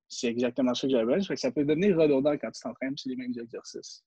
c'est 0.09 0.29
exactement 0.29 0.75
ça 0.75 0.87
que 0.87 0.93
j'avais. 0.93 1.21
Ça 1.21 1.51
peut 1.51 1.65
devenir 1.65 1.97
redondant 1.97 2.37
quand 2.37 2.51
tu 2.53 2.61
t'entraînes, 2.61 2.97
c'est 2.97 3.09
les 3.09 3.17
mêmes 3.17 3.35
exercices. 3.37 4.05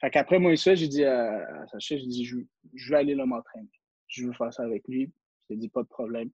Fait 0.00 0.10
qu'après 0.10 0.38
moi, 0.38 0.56
ça, 0.56 0.74
j'ai 0.74 0.88
dit 0.88 1.04
à, 1.04 1.66
Sacha, 1.66 1.96
j'ai 1.96 2.06
dit, 2.06 2.24
je, 2.24 2.36
je, 2.74 2.90
vais 2.90 2.98
aller 2.98 3.14
là 3.14 3.26
m'entraîner. 3.26 3.68
Je 4.06 4.26
veux 4.26 4.32
faire 4.32 4.52
ça 4.52 4.62
avec 4.62 4.86
lui. 4.86 5.10
J'ai 5.50 5.56
dit, 5.56 5.68
pas 5.68 5.82
de 5.82 5.88
problème. 5.88 6.30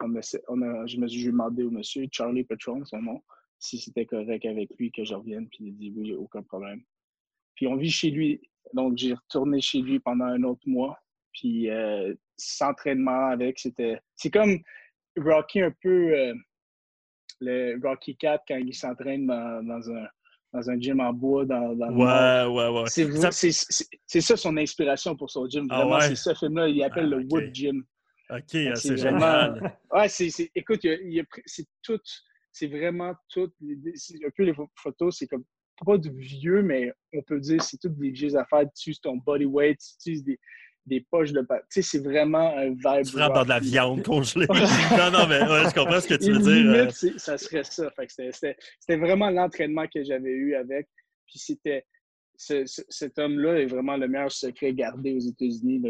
On 0.00 0.12
on 0.48 0.62
a, 0.62 0.86
je 0.86 0.96
me 0.96 1.06
suis 1.06 1.26
demandé 1.26 1.62
au 1.62 1.70
monsieur, 1.70 2.06
Charlie 2.10 2.44
Petron, 2.44 2.84
son 2.84 3.02
nom, 3.02 3.22
si 3.58 3.78
c'était 3.78 4.06
correct 4.06 4.44
avec 4.46 4.70
lui 4.78 4.90
que 4.90 5.04
je 5.04 5.14
revienne. 5.14 5.48
Puis 5.48 5.66
il 5.66 5.68
a 5.68 5.72
dit, 5.72 5.92
oui, 5.94 6.14
aucun 6.14 6.42
problème. 6.42 6.82
Puis 7.54 7.66
on 7.66 7.76
vit 7.76 7.90
chez 7.90 8.10
lui. 8.10 8.40
Donc, 8.72 8.96
j'ai 8.96 9.14
retourné 9.14 9.60
chez 9.60 9.80
lui 9.80 10.00
pendant 10.00 10.24
un 10.24 10.42
autre 10.44 10.66
mois. 10.66 10.98
Puis 11.32 11.70
euh, 11.70 12.14
s'entraînement 12.36 13.26
avec, 13.26 13.58
c'était. 13.58 14.00
C'est 14.16 14.30
comme 14.30 14.58
Rocky 15.16 15.60
un 15.60 15.74
peu. 15.82 16.14
Euh, 16.16 16.34
le 17.40 17.78
Rocky 17.82 18.16
4 18.16 18.44
quand 18.46 18.56
il 18.56 18.74
s'entraîne 18.74 19.26
dans 19.26 19.90
un 19.90 20.06
dans 20.52 20.70
un 20.70 20.78
gym 20.78 21.00
en 21.00 21.12
bois 21.12 21.46
dans, 21.46 21.74
dans 21.74 21.90
ouais, 21.90 22.54
ouais, 22.54 22.82
ouais, 22.82 23.88
C'est 24.06 24.20
ça 24.20 24.36
son 24.36 24.56
inspiration 24.56 25.16
pour 25.16 25.30
son 25.30 25.48
gym. 25.48 25.66
Ah 25.70 25.84
Vraiment, 25.84 26.00
c'est 26.00 26.16
ce 26.16 26.34
film-là. 26.34 26.68
Il 26.68 26.82
appelle 26.82 27.08
le 27.08 27.20
ah, 27.20 27.34
Wood 27.34 27.54
Gym. 27.54 27.84
OK, 28.30 28.54
ah, 28.54 28.74
c'est 28.74 28.96
génial. 28.96 29.78
Ouais, 29.92 30.08
c'est, 30.08 30.50
écoute, 30.54 30.86
c'est 31.46 31.66
tout. 31.82 32.00
C'est 32.52 32.66
vraiment 32.66 33.14
tout. 33.30 33.50
Un 33.62 34.30
peu 34.36 34.44
les 34.44 34.54
photos, 34.76 35.16
c'est 35.18 35.26
comme 35.26 35.44
pas 35.84 35.98
du 35.98 36.10
vieux, 36.10 36.62
mais 36.62 36.92
on 37.14 37.22
peut 37.22 37.40
dire 37.40 37.62
c'est 37.62 37.78
toutes 37.78 37.98
des 37.98 38.10
vieilles 38.10 38.36
affaires. 38.36 38.60
Tu 38.60 38.90
utilises 38.90 39.00
ton 39.00 39.16
body 39.16 39.46
weight, 39.46 39.78
tu 39.78 39.94
utilises 40.10 40.24
des, 40.24 40.38
des 40.86 41.00
poches 41.00 41.32
de 41.32 41.40
Tu 41.40 41.46
sais, 41.70 41.82
c'est 41.82 41.98
vraiment 41.98 42.56
un 42.56 42.70
vibe. 42.70 43.06
Tu 43.06 43.16
dans 43.16 43.44
de 43.44 43.48
la 43.48 43.60
viande 43.60 44.02
congelée. 44.02 44.46
non, 44.50 45.10
non, 45.10 45.26
mais 45.28 45.40
ouais, 45.42 45.68
je 45.68 45.74
comprends 45.74 46.00
ce 46.00 46.08
que 46.08 46.14
tu 46.14 46.32
veux 46.32 46.38
dire. 46.38 46.72
Limite, 46.72 47.04
euh. 47.04 47.18
ça 47.18 47.38
serait 47.38 47.64
ça. 47.64 47.90
C'était 48.08 48.96
vraiment 48.96 49.30
l'entraînement 49.30 49.86
que 49.86 50.02
j'avais 50.02 50.30
eu 50.30 50.54
avec. 50.54 50.88
Puis 51.26 51.38
c'était. 51.38 51.84
cet 52.36 53.18
homme-là 53.18 53.60
est 53.60 53.66
vraiment 53.66 53.96
le 53.96 54.08
meilleur 54.08 54.32
secret 54.32 54.72
gardé 54.72 55.14
aux 55.14 55.20
États-Unis. 55.20 55.80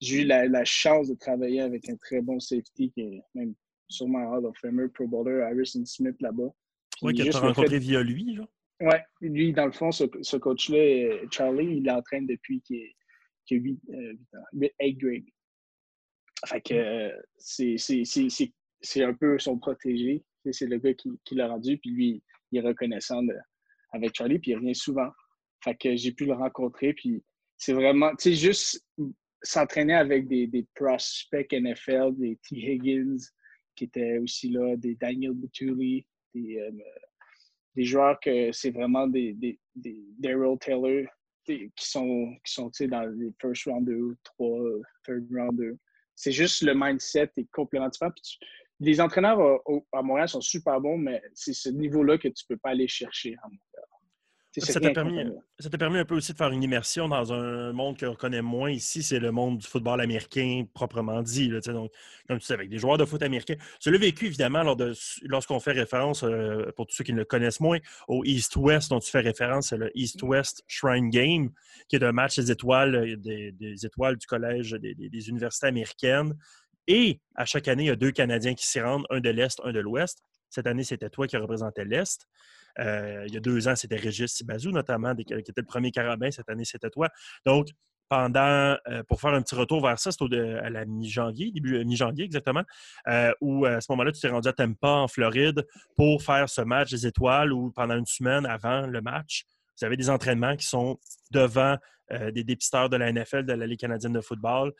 J'ai 0.00 0.22
eu 0.22 0.24
la, 0.24 0.64
chance 0.64 1.08
de 1.08 1.14
travailler 1.14 1.60
avec 1.60 1.88
un 1.88 1.96
très 1.96 2.20
bon 2.20 2.38
safety 2.38 2.90
qui 2.92 3.00
est 3.00 3.22
même 3.34 3.54
sûrement 3.88 4.32
Hall 4.32 4.46
of 4.46 4.56
Famer, 4.58 4.88
Pro 4.88 5.06
Bowler, 5.06 5.42
Harrison 5.42 5.84
Smith 5.84 6.16
là-bas. 6.20 6.50
Oui, 7.02 7.14
que 7.14 7.22
tu 7.22 7.36
as 7.36 7.40
rencontré 7.40 7.78
via 7.78 8.02
lui? 8.02 8.38
Oui, 8.80 8.96
lui, 9.20 9.52
dans 9.52 9.66
le 9.66 9.72
fond, 9.72 9.92
ce, 9.92 10.04
ce 10.22 10.36
coach-là, 10.36 11.16
Charlie, 11.30 11.76
il 11.76 11.84
l'entraîne 11.84 12.26
depuis 12.26 12.60
qu'il 12.62 12.78
est 12.78 12.96
qui 13.46 13.54
a 13.54 13.58
8, 13.58 13.80
8 13.88 14.20
ans, 14.34 14.70
8 14.80 14.92
grade. 14.98 15.24
Fait 16.46 16.60
que 16.60 17.12
c'est 18.80 19.04
un 19.04 19.14
peu 19.14 19.38
son 19.38 19.58
protégé. 19.58 20.24
C'est 20.50 20.66
le 20.66 20.78
gars 20.78 20.94
qui, 20.94 21.10
qui 21.24 21.34
l'a 21.36 21.48
rendu, 21.48 21.78
puis 21.78 21.90
lui, 21.90 22.22
il 22.50 22.58
est 22.58 22.66
reconnaissant 22.66 23.22
avec 23.92 24.14
Charlie, 24.14 24.38
puis 24.38 24.52
il 24.52 24.56
revient 24.56 24.74
souvent. 24.74 25.10
Fait 25.62 25.76
que 25.76 25.94
j'ai 25.94 26.12
pu 26.12 26.24
le 26.26 26.32
rencontrer, 26.32 26.92
puis 26.92 27.22
c'est 27.56 27.72
vraiment, 27.72 28.10
juste 28.24 28.84
s'entraîner 29.42 29.94
avec 29.94 30.26
des, 30.26 30.46
des, 30.48 30.66
prospects 30.74 31.52
NFL, 31.52 32.14
des 32.16 32.38
T. 32.48 32.56
Higgins, 32.56 33.18
qui 33.76 33.84
étaient 33.84 34.18
aussi 34.18 34.50
là, 34.50 34.76
des 34.76 34.96
Daniel 34.96 35.32
Butuli, 35.32 36.04
des, 36.34 36.58
euh, 36.58 36.70
des 37.74 37.84
joueurs 37.84 38.18
que 38.20 38.52
c'est 38.52 38.70
vraiment 38.70 39.06
des, 39.06 39.32
des, 39.34 39.58
des 39.74 39.98
Daryl 40.18 40.58
Taylor 40.58 41.06
qui 41.44 41.70
sont, 41.76 42.34
qui 42.44 42.52
sont 42.52 42.70
dans 42.88 43.04
les 43.18 43.32
first 43.40 43.64
round 43.64 43.86
2, 43.86 44.16
3, 44.24 44.58
third 45.04 45.26
round 45.32 45.58
2. 45.58 45.76
C'est 46.14 46.32
juste 46.32 46.62
le 46.62 46.74
mindset 46.74 47.30
est 47.36 47.50
complètement 47.52 47.88
différent. 47.88 48.12
les 48.80 49.00
entraîneurs 49.00 49.60
à, 49.92 50.02
Montréal 50.02 50.28
sont 50.28 50.40
super 50.40 50.80
bons, 50.80 50.98
mais 50.98 51.22
c'est 51.34 51.54
ce 51.54 51.68
niveau-là 51.68 52.18
que 52.18 52.28
tu 52.28 52.44
ne 52.48 52.54
peux 52.54 52.58
pas 52.58 52.70
aller 52.70 52.88
chercher 52.88 53.34
à 53.42 53.48
Montréal. 53.48 53.71
Ça 54.58 54.80
t'a 54.80 54.90
permis, 54.90 55.24
permis, 55.78 55.98
un 55.98 56.04
peu 56.04 56.14
aussi 56.14 56.32
de 56.32 56.36
faire 56.36 56.50
une 56.50 56.62
immersion 56.62 57.08
dans 57.08 57.32
un 57.32 57.72
monde 57.72 57.98
qu'on 57.98 58.14
connaît 58.14 58.42
moins 58.42 58.70
ici, 58.70 59.02
c'est 59.02 59.18
le 59.18 59.32
monde 59.32 59.58
du 59.58 59.66
football 59.66 60.00
américain 60.00 60.64
proprement 60.74 61.22
dit. 61.22 61.48
donc, 61.48 61.90
comme 62.28 62.38
tu 62.38 62.44
sais, 62.44 62.52
avec 62.52 62.68
des 62.68 62.78
joueurs 62.78 62.98
de 62.98 63.06
foot 63.06 63.22
américains. 63.22 63.56
Cela 63.80 63.96
vécu, 63.96 64.26
évidemment, 64.26 64.62
lors 64.62 64.76
de, 64.76 64.92
lorsqu'on 65.22 65.58
fait 65.58 65.72
référence, 65.72 66.22
euh, 66.22 66.70
pour 66.76 66.86
tous 66.86 66.96
ceux 66.96 67.04
qui 67.04 67.14
ne 67.14 67.18
le 67.18 67.24
connaissent 67.24 67.60
moins, 67.60 67.78
au 68.08 68.24
East-West 68.24 68.90
dont 68.90 69.00
tu 69.00 69.10
fais 69.10 69.20
référence, 69.20 69.68
c'est 69.68 69.78
le 69.78 69.90
East-West 69.94 70.62
Shrine 70.66 71.08
Game, 71.08 71.50
qui 71.88 71.96
est 71.96 72.04
un 72.04 72.12
match 72.12 72.36
des 72.36 72.50
étoiles, 72.50 72.94
euh, 72.94 73.16
des, 73.16 73.86
étoiles 73.86 74.18
du 74.18 74.26
collège 74.26 74.72
des, 74.72 74.94
des, 74.94 75.28
universités 75.30 75.68
américaines. 75.68 76.36
Et 76.86 77.20
à 77.36 77.46
chaque 77.46 77.68
année, 77.68 77.84
il 77.84 77.88
y 77.88 77.90
a 77.90 77.96
deux 77.96 78.10
Canadiens 78.10 78.54
qui 78.54 78.66
s'y 78.66 78.80
rendent, 78.80 79.06
un 79.08 79.20
de 79.20 79.30
l'Est, 79.30 79.60
un 79.64 79.72
de 79.72 79.80
l'Ouest. 79.80 80.22
Cette 80.50 80.66
année, 80.66 80.84
c'était 80.84 81.08
toi 81.08 81.26
qui 81.26 81.38
représentais 81.38 81.86
l'Est. 81.86 82.28
Euh, 82.78 83.24
il 83.26 83.34
y 83.34 83.36
a 83.36 83.40
deux 83.40 83.68
ans, 83.68 83.76
c'était 83.76 83.96
Régis 83.96 84.32
Sibazou, 84.32 84.70
notamment, 84.70 85.14
qui 85.14 85.32
était 85.32 85.52
le 85.56 85.62
premier 85.64 85.90
carabin. 85.90 86.30
Cette 86.30 86.48
année, 86.48 86.64
c'était 86.64 86.90
toi. 86.90 87.08
Donc, 87.46 87.68
pendant, 88.08 88.76
euh, 88.88 89.02
pour 89.08 89.20
faire 89.20 89.32
un 89.32 89.40
petit 89.40 89.54
retour 89.54 89.82
vers 89.82 89.98
ça, 89.98 90.12
c'était 90.12 90.36
à 90.36 90.68
la 90.68 90.84
mi-janvier, 90.84 91.50
début 91.50 91.76
euh, 91.76 91.84
mi-janvier 91.84 92.24
exactement, 92.24 92.62
où 93.40 93.64
à 93.64 93.80
ce 93.80 93.90
moment-là, 93.92 94.12
tu 94.12 94.20
t'es 94.20 94.28
rendu 94.28 94.48
à 94.48 94.52
Tampa, 94.52 94.88
en 94.88 95.08
Floride, 95.08 95.66
pour 95.96 96.22
faire 96.22 96.48
ce 96.48 96.60
match 96.60 96.90
des 96.90 97.06
étoiles 97.06 97.52
où 97.52 97.70
pendant 97.70 97.96
une 97.96 98.06
semaine 98.06 98.44
avant 98.44 98.86
le 98.86 99.00
match, 99.00 99.44
vous 99.80 99.86
avez 99.86 99.96
des 99.96 100.10
entraînements 100.10 100.56
qui 100.56 100.66
sont 100.66 100.98
devant 101.30 101.76
des 102.10 102.44
dépisteurs 102.44 102.90
de 102.90 102.96
la 102.98 103.10
NFL, 103.10 103.44
de 103.44 103.54
la 103.54 103.66
Ligue 103.66 103.80
canadienne 103.80 104.12
de 104.12 104.20
football, 104.20 104.72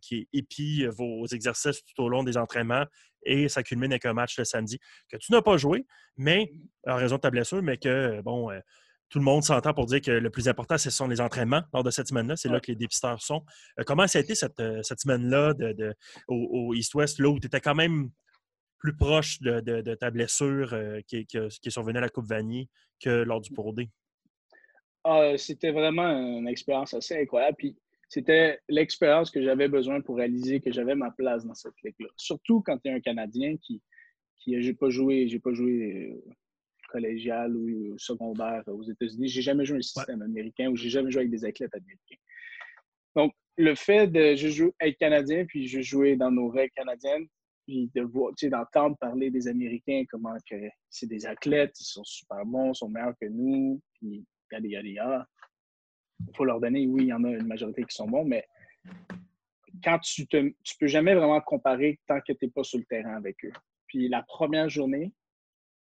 qui 0.00 0.28
épient 0.32 0.88
vos 0.88 1.26
exercices 1.26 1.84
tout 1.84 2.02
au 2.02 2.08
long 2.08 2.22
des 2.22 2.38
entraînements 2.38 2.86
et 3.24 3.48
ça 3.48 3.62
culmine 3.62 3.92
avec 3.92 4.04
un 4.04 4.12
match 4.12 4.38
le 4.38 4.44
samedi 4.44 4.78
que 5.10 5.16
tu 5.16 5.32
n'as 5.32 5.42
pas 5.42 5.56
joué, 5.56 5.86
mais 6.16 6.52
en 6.86 6.96
raison 6.96 7.16
de 7.16 7.20
ta 7.20 7.30
blessure, 7.30 7.62
mais 7.62 7.76
que, 7.76 8.20
bon, 8.22 8.50
euh, 8.50 8.60
tout 9.08 9.18
le 9.18 9.24
monde 9.24 9.44
s'entend 9.44 9.74
pour 9.74 9.86
dire 9.86 10.00
que 10.00 10.10
le 10.10 10.30
plus 10.30 10.48
important, 10.48 10.78
ce 10.78 10.90
sont 10.90 11.06
les 11.06 11.20
entraînements 11.20 11.62
lors 11.72 11.84
de 11.84 11.90
cette 11.90 12.08
semaine-là. 12.08 12.36
C'est 12.36 12.48
là 12.48 12.58
que 12.58 12.72
les 12.72 12.76
dépisteurs 12.76 13.20
sont. 13.22 13.44
Euh, 13.78 13.84
comment 13.86 14.06
ça 14.06 14.18
a 14.18 14.22
été 14.22 14.34
cette, 14.34 14.58
euh, 14.60 14.82
semaine-là 14.82 15.54
de, 15.54 15.94
au, 16.28 16.74
East-West, 16.74 17.18
là 17.20 17.28
où 17.28 17.38
tu 17.38 17.46
étais 17.46 17.60
quand 17.60 17.74
même 17.74 18.10
plus 18.78 18.96
proche 18.96 19.40
de, 19.40 19.94
ta 19.94 20.10
blessure 20.10 20.76
qui, 21.06 21.24
qui, 21.26 21.38
est 21.38 21.70
survenue 21.70 21.98
à 21.98 22.02
la 22.02 22.08
Coupe 22.10 22.26
Vanier 22.26 22.68
que 23.00 23.08
lors 23.08 23.40
du 23.40 23.50
Pro 23.50 23.72
D? 23.72 23.88
Ah, 25.04 25.36
c'était 25.36 25.70
vraiment 25.70 26.08
une 26.08 26.48
expérience 26.48 26.94
assez 26.94 27.16
incroyable. 27.20 27.56
Puis 27.58 27.76
c'était 28.08 28.58
l'expérience 28.68 29.30
que 29.30 29.42
j'avais 29.42 29.68
besoin 29.68 30.00
pour 30.00 30.16
réaliser 30.16 30.60
que 30.60 30.72
j'avais 30.72 30.94
ma 30.94 31.10
place 31.10 31.44
dans 31.44 31.54
cette 31.54 31.74
ligue-là. 31.82 32.08
Surtout 32.16 32.62
quand 32.62 32.78
tu 32.78 32.88
es 32.88 32.92
un 32.92 33.00
Canadien 33.00 33.56
qui, 33.58 33.82
qui 34.38 34.60
j'ai 34.62 34.74
pas 34.74 34.88
joué, 34.90 35.28
j'ai 35.28 35.40
pas 35.40 35.52
joué 35.52 36.10
euh, 36.10 36.32
collégial 36.88 37.54
ou 37.56 37.98
secondaire 37.98 38.62
aux 38.66 38.82
États-Unis. 38.82 39.28
J'ai 39.28 39.42
jamais 39.42 39.64
joué 39.64 39.78
un 39.78 39.82
système 39.82 40.22
américain 40.22 40.68
ou 40.70 40.76
j'ai 40.76 40.90
jamais 40.90 41.10
joué 41.10 41.20
avec 41.20 41.30
des 41.30 41.44
athlètes 41.44 41.74
américains. 41.74 42.22
Donc, 43.16 43.34
le 43.56 43.74
fait 43.74 44.06
de 44.06 44.34
je 44.34 44.48
joue, 44.48 44.72
être 44.80 44.98
Canadien, 44.98 45.44
puis 45.44 45.68
je 45.68 45.80
jouais 45.80 46.16
dans 46.16 46.30
nos 46.30 46.48
règles 46.48 46.72
canadiennes, 46.74 47.26
puis 47.66 47.90
de 47.94 48.02
voir, 48.02 48.32
tu 48.36 48.46
sais, 48.46 48.50
d'entendre 48.50 48.96
parler 48.98 49.30
des 49.30 49.48
Américains, 49.48 50.04
comment 50.10 50.34
que 50.50 50.56
c'est 50.90 51.06
des 51.06 51.24
athlètes, 51.26 51.78
ils 51.80 51.84
sont 51.84 52.04
super 52.04 52.44
bons, 52.44 52.72
ils 52.72 52.76
sont 52.76 52.88
meilleurs 52.88 53.14
que 53.20 53.26
nous, 53.26 53.80
puis 53.94 54.24
il 54.62 56.36
faut 56.36 56.44
leur 56.44 56.60
donner, 56.60 56.86
oui, 56.86 57.04
il 57.04 57.08
y 57.08 57.12
en 57.12 57.24
a 57.24 57.30
une 57.30 57.46
majorité 57.46 57.84
qui 57.84 57.94
sont 57.94 58.06
bons, 58.06 58.24
mais 58.24 58.46
quand 59.82 59.98
tu 59.98 60.26
ne 60.32 60.50
tu 60.62 60.76
peux 60.78 60.86
jamais 60.86 61.14
vraiment 61.14 61.40
comparer 61.40 62.00
tant 62.06 62.20
que 62.20 62.32
tu 62.32 62.44
n'es 62.44 62.50
pas 62.50 62.64
sur 62.64 62.78
le 62.78 62.84
terrain 62.84 63.16
avec 63.16 63.44
eux. 63.44 63.52
Puis 63.86 64.08
la 64.08 64.22
première 64.22 64.68
journée, 64.68 65.12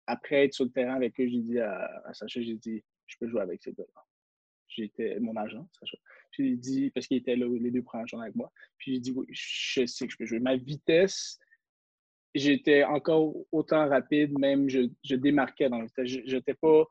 après 0.07 0.45
être 0.45 0.53
sur 0.53 0.65
le 0.65 0.71
terrain 0.71 0.95
avec 0.95 1.19
eux, 1.19 1.27
j'ai 1.27 1.41
dit 1.41 1.59
à, 1.59 2.01
Sacha, 2.13 2.41
j'ai 2.41 2.55
dit, 2.55 2.83
je 3.07 3.15
peux 3.19 3.27
jouer 3.27 3.41
avec 3.41 3.61
ces 3.61 3.73
gars-là. 3.73 4.03
J'étais 4.67 5.19
mon 5.19 5.35
agent, 5.35 5.67
Sacha. 5.79 5.97
J'ai 6.31 6.55
dit, 6.55 6.89
parce 6.91 7.07
qu'il 7.07 7.17
était 7.17 7.35
là 7.35 7.45
les 7.59 7.71
deux 7.71 7.83
premières 7.83 8.07
journées 8.07 8.25
avec 8.25 8.35
moi. 8.35 8.51
Puis 8.77 8.93
j'ai 8.93 8.99
dit, 8.99 9.11
oui, 9.11 9.27
je 9.29 9.85
sais 9.85 10.07
que 10.07 10.13
je 10.13 10.17
peux 10.17 10.25
jouer. 10.25 10.39
Ma 10.39 10.55
vitesse, 10.55 11.37
j'étais 12.33 12.83
encore 12.83 13.33
autant 13.51 13.87
rapide, 13.87 14.37
même 14.39 14.69
je, 14.69 15.15
démarquais 15.15 15.69
dans 15.69 15.81
le 15.81 15.87
Je 16.05 16.35
n'étais 16.35 16.53
pas 16.53 16.85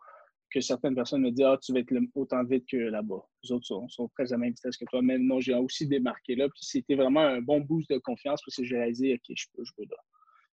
que 0.52 0.61
certaines 0.61 0.95
personnes 0.95 1.23
me 1.23 1.30
disent 1.30 1.47
Ah, 1.47 1.59
tu 1.62 1.73
vas 1.73 1.80
être 1.80 1.92
autant 2.14 2.45
vite 2.45 2.66
que 2.69 2.76
là-bas. 2.76 3.23
Les 3.42 3.52
autres 3.52 3.66
sont, 3.66 3.88
sont, 3.88 4.09
très 4.09 4.33
à 4.33 4.37
la 4.37 4.38
même 4.38 4.50
vitesse 4.50 4.76
que 4.76 4.85
toi. 4.87 5.00
Mais 5.02 5.19
non, 5.19 5.40
j'ai 5.40 5.54
aussi 5.54 5.87
démarqué 5.87 6.37
là. 6.37 6.49
Puis 6.49 6.62
c'était 6.62 6.95
vraiment 6.95 7.21
un 7.21 7.40
bon 7.40 7.61
boost 7.61 7.90
de 7.90 7.99
confiance 7.99 8.40
parce 8.45 8.57
que 8.57 8.64
j'ai 8.64 8.76
réalisé 8.76 9.14
OK, 9.14 9.35
je 9.35 9.47
peux 9.54 9.64
jouer 9.64 9.87
là. 9.90 9.97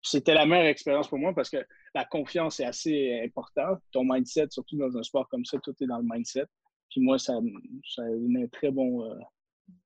C'était 0.01 0.35
la 0.35 0.45
meilleure 0.45 0.67
expérience 0.67 1.07
pour 1.07 1.17
moi 1.17 1.33
parce 1.33 1.49
que 1.49 1.57
la 1.95 2.05
confiance 2.05 2.59
est 2.59 2.65
assez 2.65 3.21
importante. 3.23 3.81
Ton 3.91 4.03
mindset, 4.03 4.47
surtout 4.51 4.77
dans 4.77 4.95
un 4.95 5.03
sport 5.03 5.27
comme 5.29 5.45
ça, 5.45 5.57
tout 5.63 5.73
est 5.81 5.87
dans 5.87 5.97
le 5.97 6.05
mindset. 6.07 6.45
Puis 6.91 7.01
moi, 7.01 7.17
ça, 7.17 7.39
ça 7.95 8.03
a 8.03 8.09
donné 8.09 8.43
un 8.43 8.47
très 8.47 8.69
bon, 8.69 9.03
euh, 9.09 9.15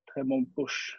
très 0.06 0.22
bon 0.22 0.44
push 0.44 0.98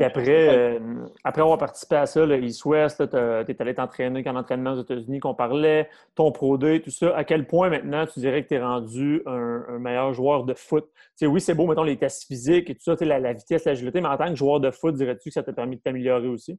après, 0.00 0.48
euh, 0.48 0.78
après 1.24 1.42
avoir 1.42 1.58
participé 1.58 1.96
à 1.96 2.06
ça, 2.06 2.24
le 2.24 2.42
East-West, 2.42 3.08
tu 3.10 3.16
es 3.16 3.62
allé 3.62 3.74
t'entraîner 3.74 4.22
qu'en 4.22 4.36
entraînement 4.36 4.72
aux 4.72 4.82
États-Unis, 4.82 5.20
qu'on 5.20 5.34
parlait, 5.34 5.88
ton 6.14 6.32
Pro 6.32 6.58
2, 6.58 6.80
tout 6.80 6.90
ça. 6.90 7.14
À 7.16 7.24
quel 7.24 7.46
point 7.46 7.70
maintenant 7.70 8.06
tu 8.06 8.20
dirais 8.20 8.42
que 8.42 8.48
tu 8.48 8.54
es 8.54 8.62
rendu 8.62 9.22
un, 9.26 9.78
meilleur 9.78 10.12
joueur 10.12 10.44
de 10.44 10.54
foot? 10.54 10.88
oui, 11.22 11.40
c'est 11.40 11.54
beau, 11.54 11.66
mettons, 11.66 11.84
les 11.84 11.96
tests 11.96 12.26
physiques 12.26 12.70
et 12.70 12.74
tout 12.74 12.82
ça, 12.82 12.96
la, 13.04 13.18
la 13.18 13.32
vitesse, 13.32 13.64
l'agilité, 13.64 14.00
mais 14.00 14.08
en 14.08 14.16
tant 14.16 14.28
que 14.28 14.36
joueur 14.36 14.60
de 14.60 14.70
foot, 14.70 14.94
dirais-tu 14.94 15.30
que 15.30 15.34
ça 15.34 15.42
t'a 15.42 15.52
permis 15.52 15.76
de 15.76 15.82
t'améliorer 15.82 16.28
aussi? 16.28 16.58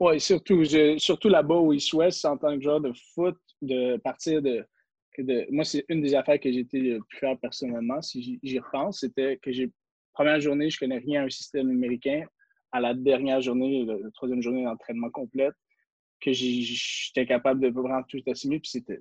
Oui, 0.00 0.20
surtout, 0.20 0.64
surtout 0.98 1.28
là-bas 1.28 1.56
au 1.56 1.72
East-West, 1.72 2.24
en 2.24 2.36
tant 2.36 2.56
que 2.56 2.62
joueur 2.62 2.80
de 2.80 2.92
foot, 3.14 3.36
de 3.60 3.96
partir 3.98 4.40
de. 4.42 4.64
de 5.18 5.46
moi, 5.50 5.64
c'est 5.64 5.84
une 5.88 6.00
des 6.00 6.14
affaires 6.14 6.38
que 6.40 6.50
j'ai 6.50 6.60
été 6.60 6.78
le 6.78 7.00
plus 7.00 7.18
fier 7.18 7.36
personnellement, 7.40 8.00
si 8.02 8.38
j'y 8.42 8.58
repense, 8.58 9.00
c'était 9.00 9.38
que 9.42 9.52
j'ai 9.52 9.70
première 10.14 10.40
journée, 10.40 10.70
je 10.70 10.78
connais 10.78 10.98
rien 10.98 11.22
à 11.22 11.24
un 11.26 11.30
système 11.30 11.70
américain. 11.70 12.24
À 12.74 12.80
la 12.80 12.92
dernière 12.92 13.40
journée, 13.40 13.84
la, 13.84 14.10
troisième 14.10 14.42
journée 14.42 14.64
d'entraînement 14.64 15.08
complète, 15.10 15.54
que 16.20 16.32
j'étais 16.32 17.24
capable 17.24 17.60
de 17.60 17.68
vraiment 17.68 18.02
tout 18.02 18.18
assimiler, 18.26 18.58
puis 18.58 18.70
c'était 18.70 18.98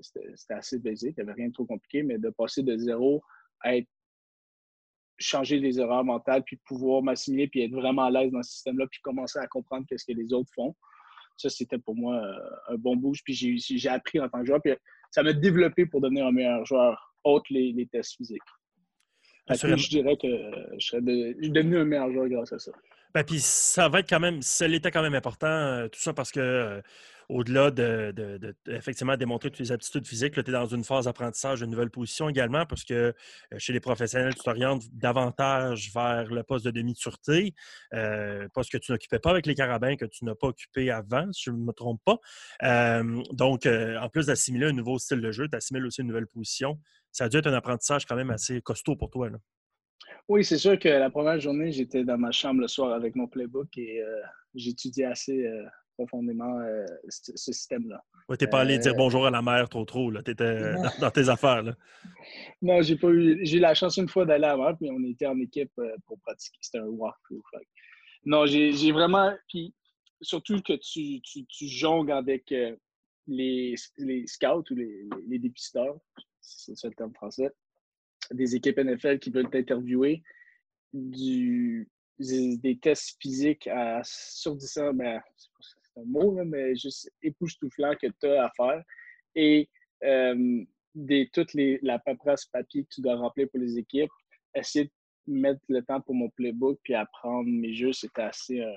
assez 0.50 0.78
basique, 0.78 1.16
il 1.18 1.24
n'y 1.24 1.30
avait 1.30 1.42
rien 1.42 1.48
de 1.48 1.54
trop 1.54 1.66
compliqué, 1.66 2.04
mais 2.04 2.20
de 2.20 2.30
passer 2.30 2.62
de 2.62 2.78
zéro 2.78 3.24
à 3.62 3.78
être 3.78 3.88
changer 5.18 5.58
les 5.58 5.80
erreurs 5.80 6.04
mentales, 6.04 6.44
puis 6.44 6.58
pouvoir 6.66 7.02
m'assimiler, 7.02 7.48
puis 7.48 7.64
être 7.64 7.72
vraiment 7.72 8.04
à 8.04 8.12
l'aise 8.12 8.32
dans 8.32 8.44
ce 8.44 8.52
système-là, 8.52 8.86
puis 8.92 9.00
commencer 9.02 9.40
à 9.40 9.48
comprendre 9.48 9.88
qu'est-ce 9.90 10.06
que 10.06 10.14
les 10.18 10.34
autres 10.34 10.52
font. 10.54 10.76
Ça, 11.38 11.50
c'était 11.50 11.80
pour 11.80 11.96
moi 11.96 12.16
euh, 12.16 12.74
un 12.74 12.76
bon 12.76 12.96
boost. 12.96 13.24
Puis 13.26 13.34
j'ai 13.60 13.90
appris 13.90 14.20
en 14.20 14.30
tant 14.30 14.42
que 14.42 14.46
joueur. 14.46 14.62
Puis 14.62 14.74
ça 15.10 15.24
m'a 15.24 15.34
développé 15.34 15.88
pour 15.88 16.00
devenir 16.00 16.28
un 16.28 16.32
meilleur 16.32 16.64
joueur, 16.66 17.16
autre 17.24 17.48
les 17.50 17.88
tests 17.92 18.18
physiques 18.18 18.42
je 19.50 19.90
dirais 19.90 20.18
que 20.18 20.28
je 20.78 20.86
serais 20.86 21.02
devenu 21.02 21.78
un 21.78 21.86
meilleur 21.86 22.12
joueur 22.12 22.30
grâce 22.30 22.54
à 22.54 22.60
ça. 22.60 22.72
Ben, 23.14 23.24
puis 23.24 23.40
ça 23.40 23.90
va 23.90 24.00
être 24.00 24.10
quand 24.10 24.20
même, 24.20 24.42
ça 24.42 24.68
l'était 24.68 24.90
quand 24.90 25.04
même 25.04 25.14
important, 25.14 25.48
euh, 25.48 25.88
tout 25.88 26.00
ça 26.00 26.14
parce 26.14 26.32
que 26.32 26.40
euh, 26.40 26.82
au-delà 27.30 27.70
de, 27.70 28.56
effectivement 28.68 29.16
démontrer 29.16 29.52
toutes 29.52 29.60
les 29.60 29.72
aptitudes 29.72 30.08
physiques, 30.08 30.34
tu 30.34 30.40
es 30.40 30.52
dans 30.52 30.66
une 30.66 30.84
phase 30.84 31.06
d'apprentissage 31.06 31.60
de 31.62 31.68
nouvelle 31.68 31.92
position 31.92 32.28
également, 32.28 32.66
parce 32.66 32.84
que 32.84 32.94
euh, 32.94 33.14
chez 33.60 33.72
les 33.72 33.80
professionnels, 33.80 34.34
tu 34.34 34.42
t'orientes 34.42 34.84
davantage 34.94 35.92
vers 35.94 36.26
le 36.26 36.42
poste 36.42 36.66
de 36.66 36.72
demi-sûreté, 36.72 37.54
poste 38.52 38.72
que 38.72 38.78
tu 38.80 38.92
n'occupais 38.92 39.20
pas 39.20 39.30
avec 39.30 39.46
les 39.46 39.56
carabins, 39.56 39.96
que 39.96 40.06
tu 40.06 40.26
n'as 40.26 40.36
pas 40.36 40.48
occupé 40.48 40.90
avant, 40.90 41.32
si 41.32 41.44
je 41.46 41.52
ne 41.52 41.58
me 41.58 41.72
trompe 41.72 42.02
pas. 42.04 42.18
donc, 43.32 43.68
en 43.68 44.10
plus 44.10 44.26
d'assimiler 44.26 44.68
un 44.68 44.74
nouveau 44.74 44.98
style 44.98 45.22
de 45.22 45.32
jeu, 45.32 45.48
tu 45.48 45.56
assimiles 45.56 45.86
aussi 45.86 46.02
une 46.02 46.08
nouvelle 46.08 46.28
position 46.28 46.80
ça 47.14 47.26
a 47.26 47.30
dû 47.30 47.38
être 47.38 47.48
un 47.48 47.54
apprentissage 47.54 48.06
quand 48.06 48.16
même 48.16 48.32
assez 48.32 48.62
costaud 48.62 48.96
pour 48.96 49.10
toi. 49.10 49.30
Là. 49.30 49.38
Oui, 50.28 50.44
c'est 50.44 50.58
sûr 50.58 50.78
que 50.80 50.90
la 50.90 51.10
première 51.10 51.40
journée, 51.40 51.72
j'étais 51.72 52.04
dans 52.04 52.18
ma 52.18 52.32
chambre 52.32 52.62
le 52.62 52.68
soir 52.68 52.92
avec 52.92 53.16
mon 53.16 53.28
playbook 53.28 53.78
et 53.78 54.02
euh, 54.02 54.22
j'étudiais 54.56 55.06
assez 55.06 55.46
euh, 55.46 55.64
profondément 55.96 56.60
euh, 56.60 56.86
ce, 57.08 57.36
système-là. 57.36 58.02
tu 58.30 58.44
n'es 58.44 58.50
pas 58.50 58.62
allé 58.62 58.80
dire 58.80 58.96
bonjour 58.96 59.28
à 59.28 59.32
la 59.32 59.42
mère 59.42 59.70
trop 59.70 59.86
trop, 59.86 60.12
tu 60.12 60.32
étais 60.32 60.74
dans, 61.00 61.12
tes 61.12 61.30
affaires. 61.30 61.62
Là. 61.62 61.76
Non, 62.62 62.82
j'ai 62.82 62.98
pas 62.98 63.10
eu. 63.10 63.46
J'ai 63.46 63.58
eu 63.58 63.60
la 63.60 63.76
chance 63.76 63.98
une 63.98 64.10
fois 64.10 64.26
d'aller 64.26 64.46
à 64.46 64.56
la 64.56 64.58
mer, 64.58 64.78
puis 64.78 64.90
on 64.92 65.04
était 65.04 65.28
en 65.28 65.40
équipe 65.40 65.74
pour 66.08 66.20
pratiquer. 66.22 66.58
C'était 66.62 66.80
un 66.80 66.88
walkthrough. 66.88 67.42
Non, 68.26 68.48
j'ai 68.48 68.92
vraiment. 68.92 69.36
Puis 69.50 69.74
surtout 70.22 70.62
que 70.62 70.74
tu, 70.74 71.22
tu, 71.22 71.46
tu 71.46 71.68
jongles 71.68 72.14
avec 72.14 72.50
les, 73.28 73.76
les, 73.98 74.28
scouts 74.28 74.64
ou 74.72 74.76
les, 74.76 75.04
les 75.28 75.40
dépisteurs, 75.40 75.98
c'est 76.44 76.76
ça 76.76 76.88
le 76.88 76.94
terme 76.94 77.14
français, 77.14 77.50
des 78.32 78.56
équipes 78.56 78.78
NFL 78.78 79.20
qui 79.20 79.32
veulent 79.32 79.50
t'interviewer, 79.50 80.22
des, 80.94 81.88
tests 82.82 83.18
physiques 83.20 83.68
à 83.68 84.02
surdissant, 84.04 84.94
ben, 84.94 85.22
c'est 85.38 86.00
un 86.00 86.06
mot, 86.06 86.32
mais 86.46 86.76
juste 86.76 87.12
époustouflant 87.22 87.96
que 87.96 88.08
tu 88.08 88.28
as 88.28 88.46
à 88.46 88.52
faire. 88.56 88.84
Et 89.36 89.70
euh, 90.04 90.64
toute 91.34 91.54
les, 91.54 91.80
la 91.82 92.00
paperasse 92.00 92.46
papier 92.46 92.84
que 92.84 92.90
tu 92.94 93.02
dois 93.02 93.16
remplir 93.16 93.50
pour 93.50 93.60
les 93.60 93.78
équipes, 93.78 94.12
essayer 94.56 94.86
de 94.86 94.92
mettre 95.26 95.62
le 95.70 95.82
temps 95.82 96.02
pour 96.02 96.14
mon 96.14 96.30
playbook 96.30 96.80
puis 96.84 96.94
apprendre 96.94 97.50
mes 97.50 97.74
jeux, 97.74 97.94
c'était 97.94 98.24
assez 98.24 98.62
un, 98.62 98.74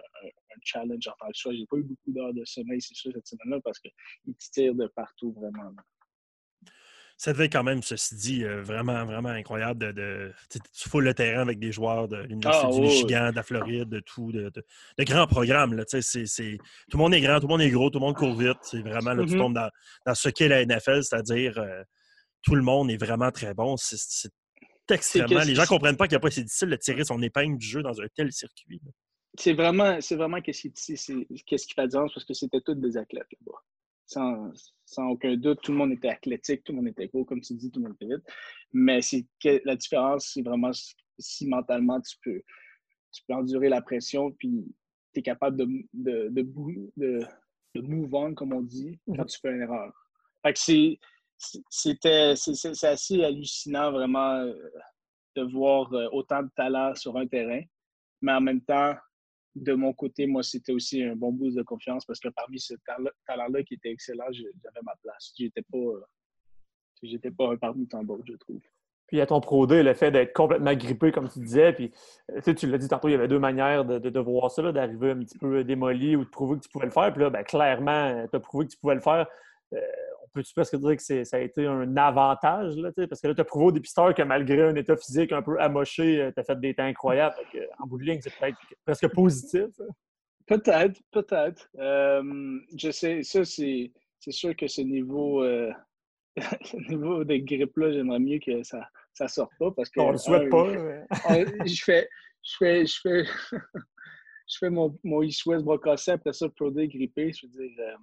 challenge 0.62 1.06
en 1.08 1.12
tant 1.18 1.26
que 1.28 1.54
J'ai 1.54 1.66
pas 1.66 1.76
eu 1.76 1.82
beaucoup 1.82 2.12
d'heures 2.12 2.32
de 2.32 2.44
sommeil, 2.44 2.80
c'est 2.80 2.94
sûr, 2.94 3.12
cette 3.14 3.26
semaine-là, 3.26 3.60
parce 3.62 3.78
qu'ils 3.78 3.92
tirent 4.52 4.74
de 4.74 4.86
partout, 4.86 5.32
vraiment 5.32 5.72
ça 7.16 7.32
devait 7.32 7.48
quand 7.48 7.64
même, 7.64 7.82
ceci 7.82 8.14
dit, 8.14 8.44
euh, 8.44 8.62
vraiment, 8.62 9.04
vraiment 9.06 9.30
incroyable 9.30 9.80
de, 9.80 9.92
de 9.92 10.32
tu 10.50 10.88
fous 10.88 11.00
le 11.00 11.14
terrain 11.14 11.40
avec 11.40 11.58
des 11.58 11.72
joueurs 11.72 12.08
de 12.08 12.18
l'Université 12.18 12.66
ah, 12.68 12.74
du 12.74 12.80
Michigan, 12.80 13.30
de 13.30 13.36
la 13.36 13.42
Floride, 13.42 13.88
de 13.88 14.00
tout, 14.00 14.32
de, 14.32 14.50
de, 14.50 15.04
grands 15.04 15.26
programmes. 15.26 15.72
Là, 15.72 15.84
tout 15.86 15.96
le 15.96 16.96
monde 16.98 17.14
est 17.14 17.22
grand, 17.22 17.40
tout 17.40 17.46
le 17.46 17.52
monde 17.52 17.62
est 17.62 17.70
gros, 17.70 17.88
tout 17.88 17.98
le 17.98 18.04
monde 18.04 18.16
court 18.16 18.34
vite. 18.34 18.58
C'est 18.62 18.82
vraiment, 18.82 19.14
là, 19.14 19.24
tu 19.24 19.32
mm-hmm. 19.32 19.38
tombes 19.38 19.54
dans, 19.54 19.70
dans 20.04 20.14
ce 20.14 20.28
qu'est 20.28 20.48
la 20.48 20.64
NFL, 20.66 21.02
c'est-à-dire 21.02 21.58
euh, 21.58 21.82
tout 22.42 22.54
le 22.54 22.62
monde 22.62 22.90
est 22.90 22.98
vraiment 22.98 23.30
très 23.30 23.54
bon. 23.54 23.76
C'est, 23.78 24.30
extrêmement. 24.90 25.40
Les 25.40 25.54
gens 25.54 25.62
ne 25.62 25.66
comprennent 25.66 25.96
pas 25.96 26.06
qu'il 26.06 26.16
n'y 26.16 26.18
a 26.18 26.20
pas 26.20 26.30
c'est 26.30 26.44
difficile 26.44 26.68
de 26.68 26.76
tirer 26.76 27.04
son 27.04 27.22
épingle 27.22 27.56
du 27.56 27.66
jeu 27.66 27.82
dans 27.82 27.98
un 27.98 28.06
tel 28.14 28.30
circuit. 28.30 28.80
C'est 29.38 29.54
vraiment, 29.54 30.00
c'est 30.02 30.16
vraiment 30.16 30.40
qu'est-ce 30.42 30.68
qui, 30.68 30.72
qu'est-ce 31.46 31.66
qui 31.66 31.74
fait 31.74 31.86
la 31.92 32.00
parce 32.00 32.24
que 32.24 32.34
c'était 32.34 32.60
tous 32.60 32.74
des 32.74 32.96
athlètes 32.98 33.26
là-bas 33.32 33.58
sans, 34.06 34.50
sans, 34.84 35.08
aucun 35.08 35.36
doute, 35.36 35.60
tout 35.62 35.72
le 35.72 35.78
monde 35.78 35.92
était 35.92 36.08
athlétique, 36.08 36.64
tout 36.64 36.72
le 36.72 36.76
monde 36.76 36.88
était 36.88 37.08
gros, 37.08 37.24
comme 37.24 37.40
tu 37.40 37.54
dis, 37.54 37.70
tout 37.70 37.80
le 37.80 37.88
monde 37.88 37.96
était 38.00 38.14
vite. 38.14 38.24
Mais 38.72 39.02
c'est 39.02 39.26
la 39.64 39.76
différence, 39.76 40.30
c'est 40.32 40.42
vraiment 40.42 40.70
si 41.18 41.46
mentalement 41.46 42.00
tu 42.00 42.16
peux, 42.22 42.42
tu 43.12 43.22
peux 43.26 43.34
endurer 43.34 43.68
la 43.68 43.82
pression, 43.82 44.30
puis 44.32 44.64
tu 45.12 45.20
es 45.20 45.22
capable 45.22 45.56
de, 45.56 45.66
de, 45.92 46.28
de, 46.30 47.26
de, 47.74 47.80
move 47.80 48.14
on, 48.14 48.34
comme 48.34 48.52
on 48.52 48.62
dit, 48.62 48.98
quand 49.06 49.14
mm-hmm. 49.14 49.26
tu 49.26 49.40
fais 49.40 49.52
une 49.52 49.62
erreur. 49.62 49.92
Fait 50.42 50.52
que 50.52 50.58
c'est, 50.58 50.98
c'était, 51.68 52.34
c'est, 52.36 52.84
assez 52.84 53.22
hallucinant, 53.22 53.90
vraiment, 53.90 54.36
euh, 54.36 54.54
de 55.36 55.42
voir 55.42 55.92
euh, 55.92 56.08
autant 56.12 56.42
de 56.42 56.50
talent 56.56 56.94
sur 56.94 57.16
un 57.16 57.26
terrain. 57.26 57.62
Mais 58.22 58.32
en 58.32 58.40
même 58.40 58.62
temps, 58.62 58.94
de 59.56 59.72
mon 59.72 59.92
côté, 59.92 60.26
moi, 60.26 60.42
c'était 60.42 60.72
aussi 60.72 61.02
un 61.02 61.16
bon 61.16 61.32
boost 61.32 61.56
de 61.56 61.62
confiance 61.62 62.04
parce 62.04 62.20
que 62.20 62.28
parmi 62.28 62.60
ce 62.60 62.74
talent-là 63.26 63.62
qui 63.62 63.74
était 63.74 63.90
excellent, 63.90 64.26
j'avais 64.30 64.82
ma 64.84 64.94
place. 65.02 65.32
J'étais 65.36 65.62
pas, 65.62 65.78
euh, 65.78 66.04
j'étais 67.02 67.30
pas 67.30 67.52
un 67.52 67.56
parmi 67.56 67.88
tant 67.88 68.04
d'autres, 68.04 68.24
je 68.26 68.34
trouve. 68.34 68.60
Puis 69.06 69.20
à 69.20 69.26
ton 69.26 69.40
Pro 69.40 69.66
le 69.66 69.94
fait 69.94 70.10
d'être 70.10 70.34
complètement 70.34 70.74
grippé, 70.74 71.10
comme 71.10 71.28
tu 71.28 71.38
disais, 71.38 71.72
puis 71.72 71.90
euh, 72.32 72.54
tu 72.54 72.66
l'as 72.66 72.76
dit 72.76 72.88
tantôt, 72.88 73.08
il 73.08 73.12
y 73.12 73.14
avait 73.14 73.28
deux 73.28 73.38
manières 73.38 73.84
de, 73.84 74.20
voir 74.20 74.50
ça, 74.50 74.72
d'arriver 74.72 75.12
un 75.12 75.20
petit 75.20 75.38
peu 75.38 75.64
démoli 75.64 76.16
ou 76.16 76.24
de 76.24 76.28
prouver 76.28 76.58
que 76.58 76.64
tu 76.64 76.68
pouvais 76.68 76.86
le 76.86 76.92
faire. 76.92 77.10
Puis 77.12 77.22
là, 77.22 77.30
ben, 77.30 77.42
clairement, 77.42 78.26
tu 78.28 78.36
as 78.36 78.40
prouvé 78.40 78.66
que 78.66 78.72
tu 78.72 78.78
pouvais 78.78 78.96
le 78.96 79.00
faire. 79.00 79.26
Euh, 79.72 79.80
peux-tu 80.36 80.52
presque 80.52 80.76
dire 80.76 80.96
que 80.96 81.24
ça 81.24 81.36
a 81.36 81.40
été 81.40 81.66
un 81.66 81.96
avantage? 81.96 82.76
Là, 82.76 82.90
parce 83.08 83.20
que 83.20 83.28
là, 83.28 83.34
tu 83.34 83.40
as 83.40 83.44
prouvé 83.44 83.66
au 83.66 83.72
dépisteur 83.72 84.14
que 84.14 84.22
malgré 84.22 84.62
un 84.62 84.74
état 84.74 84.96
physique 84.96 85.32
un 85.32 85.42
peu 85.42 85.58
amoché, 85.60 86.20
euh, 86.20 86.30
tu 86.32 86.40
as 86.40 86.44
fait 86.44 86.60
des 86.60 86.74
temps 86.74 86.84
incroyables. 86.84 87.34
en 87.78 87.86
bout 87.86 87.98
de 87.98 88.04
ligne, 88.04 88.20
c'est 88.20 88.34
peut-être 88.38 88.58
presque 88.84 89.08
positif. 89.08 89.70
Peut-être, 90.46 91.00
peut-être. 91.10 91.68
Euh, 91.78 92.60
je 92.76 92.90
sais, 92.90 93.22
ça, 93.22 93.44
c'est, 93.44 93.90
sûr 94.28 94.54
que 94.54 94.68
ce 94.68 94.82
niveau, 94.82 95.42
euh, 95.42 95.72
niveau 96.88 97.24
de 97.24 97.36
grippe-là, 97.36 97.92
j'aimerais 97.92 98.20
mieux 98.20 98.38
que 98.38 98.62
ça 98.62 98.88
ne 99.20 99.26
sorte 99.26 99.52
pas. 99.58 99.70
Parce 99.72 99.90
que, 99.90 100.00
On 100.00 100.12
le 100.12 100.18
souhaite 100.18 100.50
pas. 100.50 100.66
Je, 101.66 101.82
fais, 101.82 102.08
je 102.42 102.56
fais, 102.58 102.86
je 102.86 103.00
fais, 103.02 103.24
je 104.48 104.58
fais 104.58 104.70
mon, 104.70 104.96
mon 105.02 105.22
East 105.22 105.44
West 105.46 105.64
brocassé, 105.64 106.12
après 106.12 106.32
ça, 106.32 106.48
Pro 106.50 106.70
grippé. 106.70 107.32
Je 107.32 107.46
veux 107.46 107.52
dire, 107.52 107.98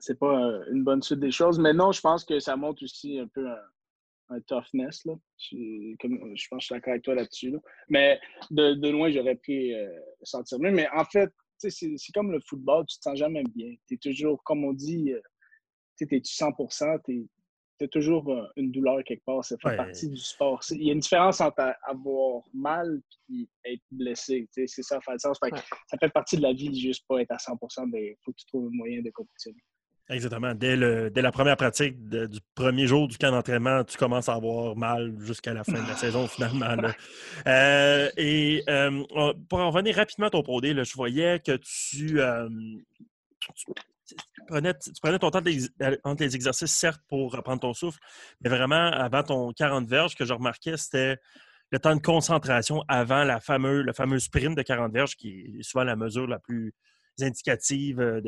c'est 0.00 0.18
pas 0.18 0.60
une 0.70 0.84
bonne 0.84 1.02
suite 1.02 1.20
des 1.20 1.30
choses. 1.30 1.58
Mais 1.58 1.72
non, 1.72 1.92
je 1.92 2.00
pense 2.00 2.24
que 2.24 2.38
ça 2.40 2.56
montre 2.56 2.82
aussi 2.82 3.18
un 3.18 3.28
peu 3.28 3.46
un, 4.28 4.40
toughness. 4.46 5.04
Là. 5.04 5.14
Je, 5.38 5.96
comme, 6.00 6.36
je 6.36 6.48
pense 6.48 6.58
que 6.58 6.60
je 6.60 6.66
suis 6.66 6.74
d'accord 6.74 6.92
avec 6.92 7.02
toi 7.02 7.14
là-dessus. 7.14 7.54
Mais 7.88 8.20
de, 8.50 8.88
loin, 8.90 9.10
j'aurais 9.10 9.36
pu 9.36 9.74
euh, 9.74 9.88
sentir 10.22 10.58
mieux. 10.58 10.72
Mais 10.72 10.88
en 10.94 11.04
fait, 11.04 11.32
c'est 11.58 11.96
comme 12.14 12.32
le 12.32 12.40
football, 12.40 12.84
tu 12.86 12.98
te 12.98 13.02
sens 13.02 13.18
jamais 13.18 13.44
bien. 13.54 13.74
Tu 13.88 13.94
es 13.94 13.98
toujours, 13.98 14.42
comme 14.44 14.64
on 14.64 14.72
dit, 14.72 15.12
euh, 15.12 15.20
tu 15.96 16.04
es 16.04 16.20
100 16.22 16.52
tu 17.78 17.84
as 17.84 17.88
toujours 17.88 18.30
euh, 18.32 18.46
une 18.56 18.72
douleur 18.72 19.02
quelque 19.04 19.24
part. 19.24 19.44
Ça 19.44 19.56
fait 19.62 19.76
partie 19.76 20.08
du 20.08 20.16
sport. 20.16 20.60
Il 20.70 20.84
y 20.84 20.90
a 20.90 20.92
une 20.92 21.00
différence 21.00 21.40
entre 21.40 21.74
avoir 21.82 22.42
mal 22.54 23.02
et 23.30 23.48
être 23.64 23.82
blessé. 23.90 24.48
C'est 24.50 24.66
ça, 24.66 25.00
fait 25.00 25.18
sens. 25.18 25.38
Ça 25.40 25.98
fait 25.98 26.08
partie 26.08 26.36
de 26.36 26.42
la 26.42 26.52
vie, 26.52 26.74
juste 26.78 27.04
pas 27.06 27.20
être 27.20 27.32
à 27.32 27.36
100% 27.36 27.90
Il 27.94 28.16
faut 28.24 28.32
que 28.32 28.36
tu 28.36 28.46
trouves 28.46 28.66
un 28.68 28.76
moyen 28.76 29.02
de 29.02 29.10
compétitionner. 29.10 29.62
Exactement. 30.08 30.54
Dès, 30.54 30.76
le, 30.76 31.10
dès 31.10 31.20
la 31.20 31.32
première 31.32 31.56
pratique 31.56 32.08
du 32.08 32.38
premier 32.54 32.86
jour 32.86 33.08
du 33.08 33.18
camp 33.18 33.32
d'entraînement, 33.32 33.82
tu 33.82 33.98
commences 33.98 34.28
à 34.28 34.34
avoir 34.34 34.76
mal 34.76 35.14
jusqu'à 35.18 35.52
la 35.52 35.64
fin 35.64 35.82
de 35.82 35.88
la 35.88 35.96
saison, 35.96 36.28
finalement. 36.28 36.64
Euh, 37.46 38.08
et 38.16 38.62
euh, 38.68 39.02
pour 39.48 39.58
en 39.58 39.70
revenir 39.70 39.96
rapidement 39.96 40.28
à 40.28 40.30
ton 40.30 40.42
Pro 40.42 40.60
je 40.62 40.94
voyais 40.94 41.40
que 41.40 41.56
tu, 41.56 42.20
euh, 42.20 42.48
prenais, 44.46 44.74
ton 45.18 45.30
temps 45.30 45.42
entre 46.04 46.22
les 46.22 46.36
exercices, 46.36 46.72
certes, 46.72 47.02
pour 47.08 47.32
reprendre 47.32 47.60
ton 47.60 47.74
souffle, 47.74 47.98
mais 48.42 48.50
vraiment, 48.50 48.92
avant 48.92 49.24
ton 49.24 49.52
40 49.52 49.88
verges, 49.88 50.12
ce 50.12 50.16
que 50.16 50.24
je 50.24 50.34
remarquais, 50.34 50.76
c'était 50.76 51.16
le 51.72 51.80
temps 51.80 51.96
de 51.96 52.00
concentration 52.00 52.84
avant 52.86 53.24
la 53.24 53.40
fameuse, 53.40 53.84
le 53.84 53.92
fameux 53.92 54.20
sprint 54.20 54.56
de 54.56 54.62
40 54.62 54.92
verges, 54.92 55.16
qui 55.16 55.56
est 55.58 55.62
souvent 55.64 55.82
la 55.82 55.96
mesure 55.96 56.28
la 56.28 56.38
plus 56.38 56.74
indicatives 57.22 58.00
euh, 58.00 58.20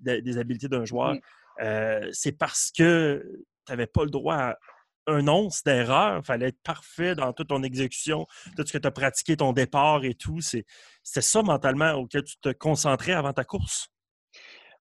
des 0.00 0.38
habiletés 0.38 0.68
d'un 0.68 0.84
joueur, 0.84 1.16
euh, 1.60 2.08
c'est 2.12 2.32
parce 2.32 2.70
que 2.70 3.24
tu 3.66 3.72
n'avais 3.72 3.86
pas 3.86 4.04
le 4.04 4.10
droit 4.10 4.34
à 4.34 4.58
un 5.06 5.28
once 5.28 5.62
d'erreur. 5.62 6.18
Il 6.18 6.24
fallait 6.24 6.48
être 6.48 6.62
parfait 6.62 7.14
dans 7.14 7.32
toute 7.32 7.48
ton 7.48 7.62
exécution, 7.62 8.26
tout 8.56 8.66
ce 8.66 8.72
que 8.72 8.78
tu 8.78 8.86
as 8.86 8.90
pratiqué, 8.90 9.36
ton 9.36 9.52
départ 9.52 10.04
et 10.04 10.14
tout. 10.14 10.40
C'est 10.40 10.64
ça 11.02 11.42
mentalement 11.42 11.92
auquel 11.92 12.24
tu 12.24 12.36
te 12.38 12.50
concentrais 12.50 13.12
avant 13.12 13.32
ta 13.32 13.44
course. 13.44 13.88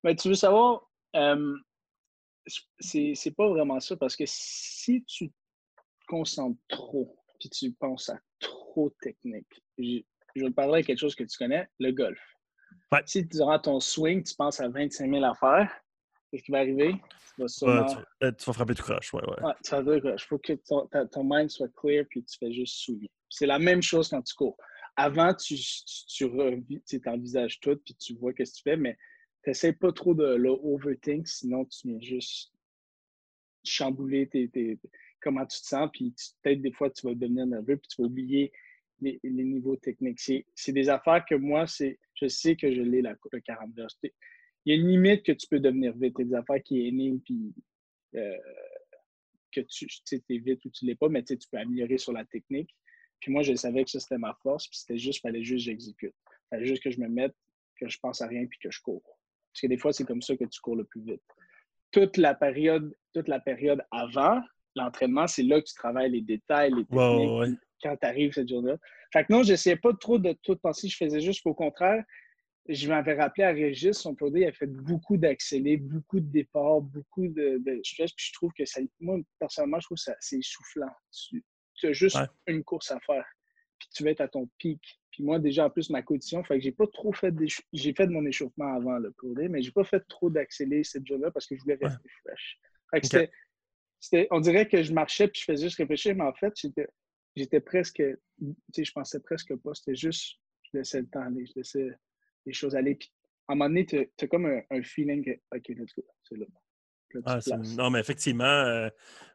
Mais 0.04 0.16
tu 0.16 0.30
veux 0.30 0.36
savoir, 0.36 0.90
euh, 1.16 1.56
c'est 2.80 3.36
pas 3.36 3.48
vraiment 3.48 3.80
ça 3.80 3.96
parce 3.96 4.16
que 4.16 4.26
si 4.28 5.04
tu 5.06 5.30
te 5.30 5.36
concentres 6.08 6.60
trop 6.68 7.16
puis 7.40 7.50
tu 7.50 7.74
penses 7.74 8.10
à 8.10 8.20
trop 8.40 8.90
technique, 9.02 9.62
je, 9.78 10.02
je 10.36 10.44
vais 10.44 10.50
te 10.50 10.56
parler 10.56 10.82
de 10.82 10.88
quelque 10.88 11.00
chose 11.00 11.16
que 11.16 11.24
tu 11.24 11.38
connais, 11.38 11.68
le 11.80 11.92
golf. 11.92 12.20
Si 13.06 13.24
durant 13.24 13.60
ton 13.60 13.80
swing, 13.80 14.24
tu 14.24 14.36
penses 14.36 14.60
à 14.60 14.68
25 14.70 15.10
000 15.10 15.24
affaires, 15.24 15.72
qu'est-ce 16.30 16.44
qui 16.44 16.52
va 16.52 16.60
arriver? 16.60 16.96
Tu 17.36 17.42
vas, 17.42 17.48
sûrement... 17.48 17.88
Euh, 18.24 18.32
tu, 18.32 18.46
vas 18.46 18.54
frapper 18.54 18.76
tout 18.76 18.84
croche. 18.84 19.14
Ouais, 19.14 19.22
ouais. 19.22 19.44
ouais 19.44 19.54
tu 19.64 19.72
vas 19.72 19.84
frapper 19.84 20.14
Il 20.14 20.22
faut 20.22 20.38
que 20.38 20.54
ton, 20.54 20.88
ton, 20.88 21.24
mind 21.24 21.50
soit 21.50 21.74
clear 21.76 22.06
puis 22.10 22.24
tu 22.24 22.38
fais 22.38 22.52
juste 22.52 22.78
swing. 22.78 23.08
C'est 23.30 23.48
la 23.48 23.60
même 23.60 23.82
chose 23.82 24.10
quand 24.10 24.22
tu 24.22 24.36
cours. 24.36 24.58
Avant, 24.96 25.34
tu, 25.34 25.56
tu, 25.56 26.30
tu 26.86 27.02
envisages 27.10 27.60
tout 27.60 27.80
puis 27.84 27.96
tu 27.96 28.16
vois 28.16 28.32
ce 28.32 28.44
que 28.44 28.44
tu 28.44 28.62
fais, 28.64 28.78
mais 28.78 28.98
tu 29.44 29.50
n'essaies 29.50 29.74
pas 29.74 29.92
trop 29.92 30.14
de 30.14 30.36
le 30.36 30.50
overthink, 30.50 31.28
sinon 31.28 31.66
tu 31.66 31.88
viens 31.88 32.00
juste 32.00 32.54
chambouler 33.64 34.30
comment 35.22 35.46
tu 35.46 35.62
te 35.62 35.66
sens, 35.66 35.90
puis 35.92 36.14
peut-être 36.42 36.62
des 36.62 36.72
fois 36.72 36.90
tu 36.90 37.08
vas 37.08 37.16
devenir 37.16 37.46
nerveux, 37.46 37.78
puis 37.78 37.88
tu 37.88 38.02
vas 38.02 38.08
oublier 38.08 38.52
les, 39.02 39.20
niveaux 39.24 39.76
techniques. 39.76 40.20
C'est 40.20 40.72
des 40.72 40.90
affaires 40.90 41.26
que 41.26 41.36
moi, 41.36 41.68
c'est 41.68 42.00
je 42.16 42.28
sais 42.28 42.56
que 42.56 42.74
je 42.74 42.82
l'ai, 42.82 43.02
le 43.02 43.40
40 43.40 43.72
Il 44.04 44.12
y 44.66 44.72
a 44.72 44.76
une 44.76 44.88
limite 44.88 45.24
que 45.24 45.32
tu 45.32 45.48
peux 45.48 45.60
devenir 45.60 45.94
vite. 45.94 46.16
Il 46.20 46.22
y 46.22 46.26
a 46.28 46.30
des 46.30 46.36
affaires 46.36 46.64
qui 46.64 46.88
énigment, 46.88 47.20
puis 47.26 47.54
euh, 48.16 48.38
que 49.52 49.62
tu 49.62 49.88
es 50.30 50.38
vite 50.38 50.66
ou 50.66 50.70
tu 50.70 50.86
l'es 50.86 50.96
pas, 50.96 51.10
mais 51.10 51.24
tu 51.24 51.38
peux 51.52 51.58
améliorer 51.58 51.98
sur 51.98 52.14
la 52.14 52.26
technique. 52.26 52.76
Puis 53.20 53.32
moi, 53.32 53.44
je 53.44 53.54
savais 53.56 53.84
que 53.84 53.90
ça, 53.90 54.00
c'était 54.00 54.18
ma 54.18 54.34
force, 54.42 54.68
puis 54.68 54.78
c'était 54.78 54.98
juste, 54.98 55.22
fallait 55.22 55.44
juste 55.44 55.66
que 55.66 55.72
j'exécute. 55.72 56.16
Fallait 56.50 56.66
juste 56.66 56.84
que 56.84 56.92
je 56.92 57.00
me 57.00 57.08
mette, 57.08 57.36
que 57.80 57.88
je 57.88 57.98
pense 58.00 58.22
à 58.22 58.28
rien, 58.28 58.46
puis 58.48 58.60
que 58.60 58.70
je 58.70 58.82
cours. 58.82 59.04
Parce 59.54 59.62
que 59.62 59.68
des 59.68 59.78
fois, 59.78 59.94
c'est 59.94 60.06
comme 60.06 60.22
ça 60.22 60.36
que 60.36 60.46
tu 60.46 60.60
cours 60.60 60.76
le 60.76 60.84
plus 60.84 61.02
vite. 61.02 61.22
Toute 61.92 62.18
la 62.18 62.34
période, 62.34 62.94
toute 63.14 63.28
la 63.28 63.40
période 63.40 63.82
avant 63.92 64.42
l'entraînement, 64.76 65.28
c'est 65.28 65.44
là 65.44 65.62
que 65.62 65.68
tu 65.68 65.74
travailles 65.74 66.12
les 66.12 66.22
détails, 66.22 66.72
les 66.72 66.86
techniques, 66.86 67.60
quand 67.82 67.98
tu 67.98 68.08
arrives 68.08 68.34
cette 68.34 68.50
journée-là. 68.50 68.78
Fait 69.12 69.26
que 69.26 69.34
non, 69.34 69.44
j'essayais 69.44 69.76
pas 69.76 69.94
trop 69.94 70.18
de 70.18 70.34
tout 70.42 70.56
penser. 70.56 70.88
Je 70.88 70.98
faisais 70.98 71.22
juste 71.22 71.46
au 71.46 71.54
contraire. 71.54 72.04
Je 72.70 72.88
m'avais 72.88 73.14
rappelé 73.16 73.44
à 73.44 73.52
Régis, 73.52 73.98
son 73.98 74.16
produit, 74.16 74.44
il 74.44 74.46
a 74.46 74.54
fait 74.54 74.68
beaucoup 74.68 75.18
d'accélés, 75.18 75.76
beaucoup 75.76 76.22
de 76.22 76.32
départs, 76.32 76.80
beaucoup 76.80 77.28
de, 77.28 77.58
de 77.58 77.82
Puis 77.82 78.14
je 78.16 78.34
trouve 78.34 78.54
que 78.58 78.66
ça, 78.66 78.80
moi, 79.02 79.18
personnellement, 79.38 79.82
je 79.82 79.88
trouve 79.88 79.98
que 79.98 80.12
c'est 80.22 80.38
essoufflant. 80.38 80.88
Tu, 81.12 81.44
as 81.84 81.92
juste 81.92 82.18
une 82.48 82.64
course 82.64 82.90
à 82.92 83.00
faire. 83.02 83.26
Puis 83.78 83.90
tu 83.94 84.04
vas 84.06 84.12
être 84.12 84.22
à 84.22 84.30
ton 84.30 84.50
pic. 84.58 84.80
Puis 85.12 85.24
moi, 85.24 85.40
déjà, 85.40 85.66
en 85.66 85.70
plus, 85.70 85.90
ma 85.90 86.02
condition, 86.02 86.42
fait 86.46 86.58
que 86.58 86.64
j'ai 86.64 86.72
pas 86.72 86.88
trop 86.88 87.12
fait 87.12 87.34
J'ai 87.74 87.94
fait 87.94 88.08
de 88.08 88.12
mon 88.12 88.26
échauffement 88.26 88.74
avant 88.74 88.98
le 88.98 89.12
pour 89.12 89.34
mais 89.36 89.62
j'ai 89.62 89.72
pas 89.72 89.84
fait 89.84 90.02
trop 90.08 90.30
d'accéléré 90.30 90.86
cette 90.86 91.06
journée-là 91.06 91.32
parce 91.32 91.46
que 91.46 91.58
je 91.58 91.62
voulais 91.62 91.78
rester 91.82 92.10
fresh. 92.24 92.60
Fait 92.92 93.02
que 93.02 93.08
c'était, 93.08 93.32
on 94.32 94.40
dirait 94.40 94.68
que 94.68 94.84
je 94.84 94.94
marchais 94.94 95.28
puis 95.28 95.42
je 95.42 95.46
faisais 95.46 95.66
juste 95.66 95.78
réfléchir, 95.78 96.16
mais 96.16 96.24
en 96.24 96.34
fait, 96.34 96.54
j'étais, 97.36 97.60
presque, 97.60 98.04
tu 98.40 98.56
sais, 98.74 98.84
je 98.84 98.92
pensais 98.92 99.20
presque 99.20 99.56
pas. 99.58 99.74
C'était 99.74 99.96
juste, 99.96 100.40
je 100.64 100.78
laissais 100.78 101.02
le 101.02 101.08
temps 101.08 101.22
aller, 101.22 101.46
je 101.46 101.54
laissais 101.56 101.90
les 102.46 102.54
choses 102.54 102.76
aller. 102.76 102.96
Puis 102.96 103.12
à 103.48 103.54
un 103.54 103.56
moment 103.56 103.70
donné, 103.70 103.86
tu 103.86 104.28
comme 104.28 104.46
un, 104.46 104.62
un, 104.70 104.84
feeling 104.84 105.24
que, 105.24 105.32
OK, 105.56 105.68
let's 105.70 105.94
go, 105.96 106.04
c'est 106.24 106.38
là. 106.38 106.46
Ah, 107.26 107.40
non, 107.78 107.90
mais 107.90 108.00
effectivement, 108.00 108.44
euh, 108.46 108.90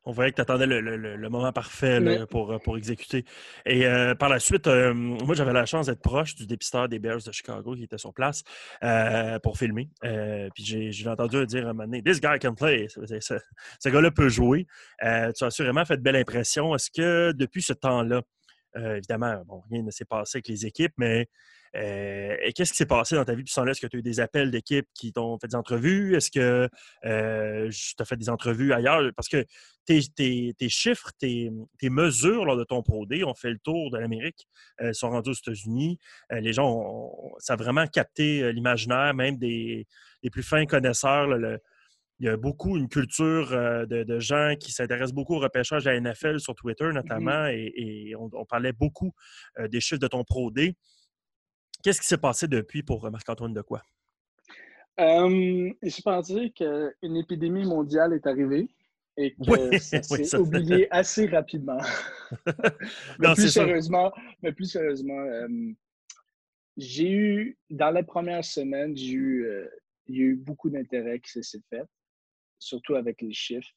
on 0.04 0.12
voyait 0.12 0.30
que 0.30 0.36
tu 0.36 0.42
attendais 0.42 0.66
le, 0.66 1.28
moment 1.28 1.52
parfait 1.52 2.00
pour, 2.30 2.52
euh, 2.52 2.58
pour 2.58 2.76
exécuter. 2.76 3.24
Et 3.66 3.86
euh, 3.86 4.14
par 4.14 4.28
la 4.28 4.38
suite, 4.38 4.66
moi, 4.66 5.34
j'avais 5.34 5.52
la 5.52 5.66
chance 5.66 5.86
d'être 5.86 6.00
proche 6.00 6.34
du 6.34 6.46
dépisteur 6.46 6.88
des 6.88 6.98
Bears 6.98 7.22
de 7.26 7.32
Chicago 7.32 7.74
qui 7.74 7.84
était 7.84 7.98
sur 7.98 8.14
place 8.14 8.42
pour 9.42 9.58
filmer. 9.58 9.88
puis 10.54 10.92
j'ai 10.92 11.08
entendu 11.08 11.46
dire 11.46 11.66
à 11.66 11.70
un 11.70 11.72
moment 11.72 11.84
donné 11.84 12.02
This 12.02 12.20
guy 12.20 12.38
can 12.40 12.54
play. 12.54 12.86
Ce, 12.88 13.88
gars-là 13.88 14.10
peut 14.10 14.28
jouer. 14.28 14.66
tu 15.00 15.06
as 15.06 15.46
assurément 15.46 15.84
fait 15.84 15.96
de 15.96 16.02
belle 16.02 16.16
impression. 16.16 16.74
Est-ce 16.74 16.90
que 16.90 17.32
depuis 17.32 17.62
ce 17.62 17.72
temps-là, 17.72 18.22
évidemment, 18.76 19.42
bon, 19.46 19.62
rien 19.70 19.82
ne 19.82 19.90
s'est 19.90 20.04
passé 20.04 20.38
avec 20.38 20.48
les 20.48 20.66
équipes, 20.66 20.92
mais 20.96 21.28
euh, 21.76 22.36
qu'est-ce 22.54 22.72
qui 22.72 22.78
s'est 22.78 22.86
passé 22.86 23.14
dans 23.14 23.24
ta 23.24 23.34
vie? 23.34 23.44
Là, 23.56 23.70
est-ce 23.70 23.80
que 23.80 23.86
tu 23.86 23.96
as 23.96 24.00
eu 24.00 24.02
des 24.02 24.20
appels 24.20 24.50
d'équipe 24.50 24.86
qui 24.94 25.12
t'ont 25.12 25.38
fait 25.38 25.48
des 25.48 25.54
entrevues? 25.54 26.16
Est-ce 26.16 26.30
que 26.30 26.68
euh, 27.04 27.70
tu 27.70 27.94
as 27.98 28.04
fait 28.04 28.16
des 28.16 28.30
entrevues 28.30 28.72
ailleurs? 28.72 29.10
Parce 29.14 29.28
que 29.28 29.44
tes, 29.84 30.00
chiffres, 30.68 31.10
tes, 31.18 31.50
mesures 31.82 32.44
lors 32.44 32.56
de 32.56 32.64
ton 32.64 32.82
Pro 32.82 33.06
ont 33.06 33.34
fait 33.34 33.50
le 33.50 33.58
tour 33.58 33.90
de 33.90 33.98
l'Amérique, 33.98 34.46
euh, 34.80 34.92
sont 34.92 35.10
rendus 35.10 35.30
aux 35.30 35.34
États-Unis. 35.34 35.98
les 36.30 36.52
gens, 36.52 37.12
ça 37.38 37.54
a 37.54 37.56
vraiment 37.56 37.86
capté 37.86 38.52
l'imaginaire, 38.52 39.14
même 39.14 39.36
des, 39.36 39.86
plus 40.30 40.42
fins 40.42 40.66
connaisseurs. 40.66 41.28
Il 42.20 42.26
y 42.26 42.28
a 42.28 42.36
beaucoup 42.36 42.76
une 42.76 42.88
culture 42.88 43.50
de, 43.50 44.18
gens 44.18 44.54
qui 44.58 44.72
s'intéressent 44.72 45.14
beaucoup 45.14 45.34
au 45.34 45.38
repêchage 45.38 45.84
de 45.84 45.90
la 45.90 46.00
NFL 46.00 46.40
sur 46.40 46.54
Twitter 46.54 46.86
mmh 46.86 46.92
notamment, 46.92 47.46
et, 47.46 48.14
on, 48.18 48.28
on, 48.32 48.44
parlait 48.44 48.72
beaucoup 48.72 49.12
des 49.70 49.80
chiffres 49.80 50.00
de 50.00 50.08
ton 50.08 50.24
Pro 50.24 50.50
D. 50.50 50.74
Qu'est-ce 51.82 52.00
qui 52.00 52.06
s'est 52.06 52.18
passé 52.18 52.48
depuis 52.48 52.82
pour 52.82 53.04
euh, 53.04 53.10
Marc-Antoine 53.10 53.54
de 53.54 53.62
quoi? 53.62 53.82
Euh, 55.00 55.70
il 55.80 55.92
s'est 55.92 56.02
passé 56.02 56.50
qu'une 56.50 57.16
épidémie 57.16 57.64
mondiale 57.64 58.14
est 58.14 58.26
arrivée 58.26 58.68
et 59.16 59.34
que 59.34 59.78
ça 59.78 60.02
s'est 60.02 60.36
oublié 60.36 60.88
assez 60.90 61.26
rapidement. 61.26 61.78
mais, 63.20 63.34
plus 63.34 63.48
sérieusement, 63.48 64.12
mais, 64.42 64.52
plus 64.52 64.66
sérieusement, 64.66 65.24
j'ai 66.76 67.10
eu, 67.10 67.58
dans 67.70 67.90
les 67.90 68.02
premières 68.02 68.44
semaines, 68.44 68.96
j'ai 68.96 69.12
eu, 69.12 69.44
euh, 69.44 69.68
il 70.06 70.16
y 70.16 70.20
a 70.20 70.24
eu 70.24 70.36
beaucoup 70.36 70.70
d'intérêt 70.70 71.20
qui 71.20 71.42
s'est 71.42 71.62
fait, 71.70 71.84
surtout 72.58 72.94
avec 72.94 73.20
les 73.22 73.32
chiffres. 73.32 73.72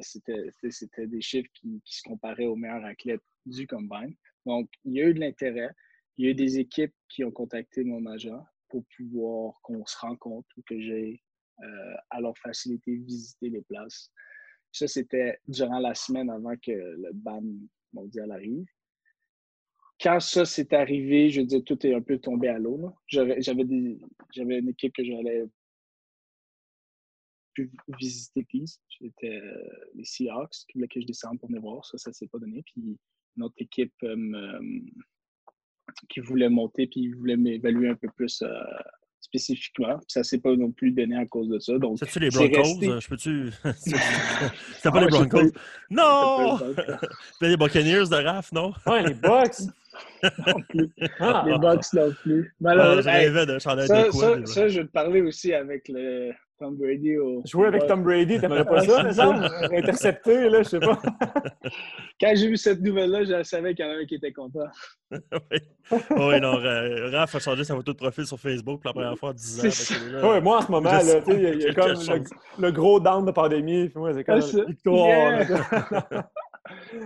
C'était 0.00 1.06
des 1.06 1.20
chiffres 1.20 1.48
qui, 1.54 1.80
se 1.84 2.02
comparaient 2.02 2.46
aux 2.46 2.56
meilleurs 2.56 2.84
athlètes 2.84 3.22
du 3.46 3.66
combine. 3.66 4.14
Donc, 4.44 4.68
il 4.84 4.94
y 4.94 5.00
a 5.00 5.08
eu 5.08 5.14
de 5.14 5.20
l'intérêt 5.20 5.70
il 6.16 6.24
y 6.24 6.28
a 6.28 6.30
eu 6.30 6.34
des 6.34 6.58
équipes 6.58 6.94
qui 7.08 7.24
ont 7.24 7.30
contacté 7.30 7.84
mon 7.84 8.06
agent 8.06 8.44
pour 8.68 8.84
pouvoir 8.96 9.54
qu'on 9.62 9.84
se 9.84 9.96
rencontre 9.98 10.48
ou 10.56 10.62
que 10.62 10.80
j'ai 10.80 11.22
euh, 11.62 11.94
à 12.10 12.20
leur 12.20 12.36
faciliter 12.38 12.96
visiter 12.96 13.50
les 13.50 13.62
places. 13.62 14.10
Ça, 14.72 14.88
c'était 14.88 15.38
durant 15.46 15.78
la 15.78 15.94
semaine 15.94 16.30
avant 16.30 16.56
que 16.56 16.72
le 16.72 17.10
ban 17.12 17.42
mondial 17.92 18.32
arrive. 18.32 18.66
Quand 20.00 20.20
ça 20.20 20.44
s'est 20.44 20.74
arrivé, 20.74 21.30
je 21.30 21.40
veux 21.40 21.46
dire, 21.46 21.64
tout 21.64 21.86
est 21.86 21.94
un 21.94 22.02
peu 22.02 22.18
tombé 22.18 22.48
à 22.48 22.58
l'eau. 22.58 22.92
J'avais 23.06 23.40
une 23.62 24.68
équipe 24.68 24.94
que 24.94 25.04
j'allais 25.04 25.44
pu 27.56 27.70
visiter 27.98 28.44
Peace. 28.44 28.80
C'était 28.98 29.40
euh, 29.40 29.68
les 29.94 30.04
Seahawks 30.04 30.66
qui 30.68 30.74
voulaient 30.74 30.88
que 30.88 31.00
je 31.00 31.06
descende 31.06 31.38
pour 31.38 31.48
venir 31.48 31.62
voir. 31.62 31.84
Ça, 31.84 31.98
ça 31.98 32.10
ne 32.10 32.14
s'est 32.14 32.28
pas 32.28 32.38
donné. 32.38 32.62
Puis 32.62 32.98
notre 33.36 33.54
équipe 33.58 33.94
euh, 34.02 34.70
qui 36.08 36.20
voulait 36.20 36.48
monter 36.48 36.86
puis 36.86 37.00
il 37.00 37.14
voulait 37.14 37.36
m'évaluer 37.36 37.88
un 37.88 37.94
peu 37.94 38.08
plus 38.14 38.42
euh, 38.42 38.48
spécifiquement. 39.20 39.98
ça 40.06 40.20
ne 40.20 40.24
s'est 40.24 40.38
pas 40.38 40.54
non 40.54 40.70
plus 40.70 40.92
donné 40.92 41.16
à 41.16 41.26
cause 41.26 41.48
de 41.48 41.58
ça. 41.58 41.78
Donc, 41.78 41.98
C'est-tu 41.98 42.20
les 42.20 42.30
Broncos? 42.30 43.00
Je 43.00 43.08
peux-tu. 43.08 43.50
C'était 43.76 44.90
pas 44.90 45.00
les 45.00 45.08
Broncos? 45.08 45.52
Non! 45.90 46.58
C'était 46.58 47.48
les 47.48 47.56
Buccaneers 47.56 48.08
de 48.10 48.24
Raph, 48.24 48.52
non? 48.52 48.72
Ouais, 48.86 49.02
les 49.02 49.14
Bucks! 49.14 49.60
non 50.46 50.60
plus. 50.68 50.90
Ah. 51.20 51.44
Les 51.46 51.58
Bucks 51.58 51.92
non 51.94 52.12
plus. 52.22 52.54
Malheureusement. 52.60 53.12
rêvais 53.12 53.46
de 53.46 53.58
ça, 53.58 53.74
quoi, 53.74 53.86
ça, 53.86 54.46
ça, 54.46 54.68
je 54.68 54.80
vais 54.80 54.86
te 54.86 54.92
parler 54.92 55.22
aussi 55.22 55.54
avec 55.54 55.88
le, 55.88 56.32
Tom 56.58 56.76
Brady 56.76 57.18
au. 57.18 57.42
Jouer 57.44 57.66
avec 57.66 57.86
Tom 57.86 58.02
Brady, 58.02 58.40
t'aimerais 58.40 58.64
pas 58.64 58.80
ça, 58.82 59.02
me 59.02 59.78
Intercepté, 59.78 60.48
là, 60.48 60.62
je 60.62 60.68
sais 60.68 60.80
pas. 60.80 61.00
Quand 62.20 62.32
j'ai 62.34 62.48
vu 62.48 62.56
cette 62.56 62.80
nouvelle-là, 62.80 63.24
je 63.24 63.42
savais 63.42 63.74
qu'il 63.74 63.84
y 63.84 63.88
en 63.88 63.92
avait 63.92 64.06
qui 64.06 64.14
était 64.14 64.32
content. 64.32 64.66
oui. 65.10 65.58
oui, 66.10 66.40
non, 66.40 66.56
Raph 67.12 67.34
a 67.34 67.38
changé 67.38 67.64
sa 67.64 67.74
photo 67.74 67.92
de 67.92 67.98
profil 67.98 68.26
sur 68.26 68.40
Facebook 68.40 68.80
pour 68.80 68.88
la 68.88 68.94
première 68.94 69.18
fois 69.18 69.30
en 69.30 69.34
10 69.34 69.92
ans. 69.92 70.32
Oui, 70.32 70.40
moi, 70.40 70.58
en 70.58 70.62
ce 70.62 70.70
moment, 70.70 70.90
là, 70.90 71.02
il 71.26 71.60
y 71.60 71.66
a, 71.66 71.74
comme 71.74 72.24
le, 72.58 72.72
gros 72.72 73.00
down 73.00 73.24
de 73.24 73.30
pandémie. 73.30 73.88
Puis 73.88 73.98
moi, 73.98 74.12
c'est 74.14 74.24
comme 74.24 74.40
une 74.40 74.66
victoire. 74.66 75.46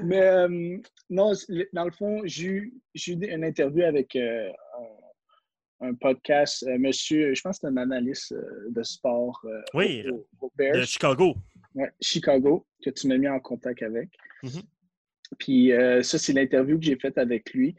Mais 0.04 0.20
euh, 0.20 0.78
non, 1.08 1.32
dans 1.72 1.84
le 1.84 1.90
fond, 1.90 2.22
j'ai 2.24 2.46
eu 2.46 2.72
une 3.06 3.44
interview 3.44 3.84
avec 3.84 4.16
euh, 4.16 4.50
un 5.80 5.94
podcast, 5.94 6.64
euh, 6.64 6.78
monsieur, 6.78 7.34
je 7.34 7.40
pense 7.40 7.58
que 7.58 7.66
c'est 7.66 7.72
un 7.72 7.76
analyste 7.76 8.32
euh, 8.32 8.66
de 8.70 8.82
sport 8.82 9.40
euh, 9.44 9.60
oui, 9.74 10.04
de 10.58 10.82
Chicago. 10.82 11.34
Ouais, 11.74 11.90
Chicago, 12.00 12.66
que 12.84 12.90
tu 12.90 13.08
m'as 13.08 13.16
mis 13.16 13.28
en 13.28 13.40
contact 13.40 13.82
avec. 13.82 14.10
Mm-hmm. 14.42 14.62
Puis 15.38 15.72
ça, 16.02 16.18
c'est 16.18 16.32
l'interview 16.32 16.78
que 16.78 16.84
j'ai 16.84 16.96
faite 16.96 17.16
avec 17.16 17.52
lui. 17.52 17.76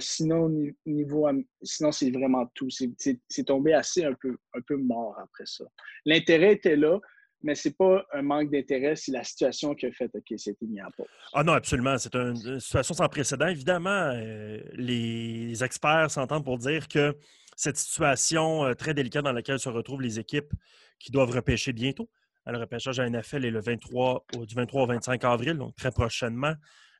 sinon, 0.00 0.50
niveau, 0.84 1.26
sinon 1.62 1.92
c'est 1.92 2.10
vraiment 2.10 2.44
tout. 2.54 2.68
C'est 2.68 3.44
tombé 3.46 3.72
assez 3.72 4.04
un 4.04 4.12
peu, 4.12 4.36
un 4.54 4.60
peu 4.60 4.76
mort 4.76 5.18
après 5.18 5.46
ça. 5.46 5.64
L'intérêt 6.04 6.52
était 6.52 6.76
là, 6.76 7.00
mais 7.42 7.54
c'est 7.54 7.76
pas 7.76 8.04
un 8.12 8.22
manque 8.22 8.50
d'intérêt, 8.50 8.96
c'est 8.96 9.12
la 9.12 9.24
situation 9.24 9.74
qui 9.74 9.86
a 9.86 9.92
fait 9.92 10.10
que 10.28 10.36
c'était 10.36 10.66
mis 10.66 10.82
en 10.82 10.90
pause. 10.96 11.06
Ah 11.32 11.44
non, 11.44 11.52
absolument. 11.52 11.96
C'est 11.98 12.14
une, 12.14 12.58
situation 12.58 12.94
sans 12.94 13.08
précédent. 13.08 13.46
Évidemment, 13.46 14.12
euh, 14.14 14.60
les 14.74 15.62
experts 15.62 16.10
s'entendent 16.10 16.44
pour 16.44 16.58
dire 16.58 16.88
que 16.88 17.16
cette 17.56 17.76
situation 17.76 18.64
euh, 18.64 18.74
très 18.74 18.94
délicate 18.94 19.24
dans 19.24 19.32
laquelle 19.32 19.58
se 19.58 19.68
retrouvent 19.68 20.02
les 20.02 20.18
équipes 20.18 20.52
qui 20.98 21.12
doivent 21.12 21.30
repêcher 21.30 21.72
bientôt, 21.72 22.08
le 22.50 22.58
repêchage 22.58 22.98
à 22.98 23.08
NFL 23.08 23.44
est 23.44 23.50
le 23.50 23.60
23, 23.60 24.24
du 24.46 24.54
23 24.54 24.82
au 24.82 24.86
25 24.86 25.24
avril, 25.24 25.58
donc 25.58 25.74
très 25.76 25.90
prochainement. 25.90 26.54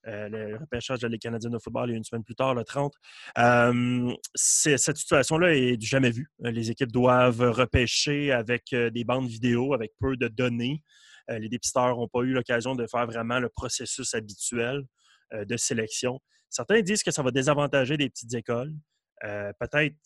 Euh, 0.07 0.29
le 0.29 0.57
repêchage 0.57 1.01
de 1.01 1.09
les 1.09 1.19
Canadiens 1.19 1.51
de 1.51 1.59
football, 1.59 1.91
a 1.91 1.95
une 1.95 2.05
semaine 2.05 2.25
plus 2.25 2.35
tard, 2.35 2.55
le 2.55 2.65
30. 2.65 2.95
cette 4.35 4.97
situation-là 4.97 5.55
est 5.55 5.77
du 5.77 5.87
jamais 5.87 6.11
vue. 6.11 6.31
Euh, 6.45 6.51
les 6.51 6.71
équipes 6.71 6.93
doivent 6.93 7.51
repêcher 7.51 8.33
avec 8.33 8.73
euh, 8.73 8.91
des 8.91 9.05
bandes 9.05 9.27
vidéo, 9.27 9.75
avec 9.75 9.93
peu 10.01 10.17
de 10.17 10.29
données. 10.29 10.83
les 11.29 11.49
dépisteurs 11.49 11.97
n'ont 11.97 12.09
pas 12.09 12.21
eu 12.21 12.33
l'occasion 12.33 12.75
de 12.75 12.87
faire 12.87 13.07
vraiment 13.07 13.39
le 13.39 13.49
processus 13.49 14.15
habituel 14.15 14.85
de 15.33 15.57
sélection. 15.59 16.21
Certains 16.49 16.81
disent 16.81 17.03
que 17.03 17.11
ça 17.11 17.23
va 17.23 17.31
désavantager 17.31 17.99
des 17.99 18.09
petites 18.09 18.33
écoles. 18.33 18.73
Peut-être 19.21 19.97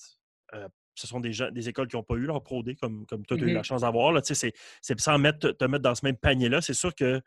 ce 0.94 1.06
sont 1.06 1.20
des, 1.20 1.32
des 1.52 1.68
écoles 1.68 1.86
qui 1.86 1.96
n'ont 1.96 2.02
pas 2.02 2.14
eu 2.14 2.26
leur 2.26 2.42
Pro 2.42 2.64
D, 2.64 2.74
comme, 2.74 3.06
comme 3.06 3.24
toi, 3.24 3.36
tu 3.36 3.44
as 3.44 3.46
eu 3.46 3.52
la 3.52 3.60
mm-hmm. 3.60 3.64
chance 3.64 3.82
d'avoir. 3.82 4.20
C'est 4.24 4.52
sans 4.98 5.18
mettre, 5.18 5.52
te 5.52 5.64
mettre 5.64 5.82
dans 5.84 5.94
ce 5.94 6.04
même 6.04 6.16
panier-là. 6.16 6.60
C'est 6.60 6.74
sûr 6.74 6.92
que 6.92 7.22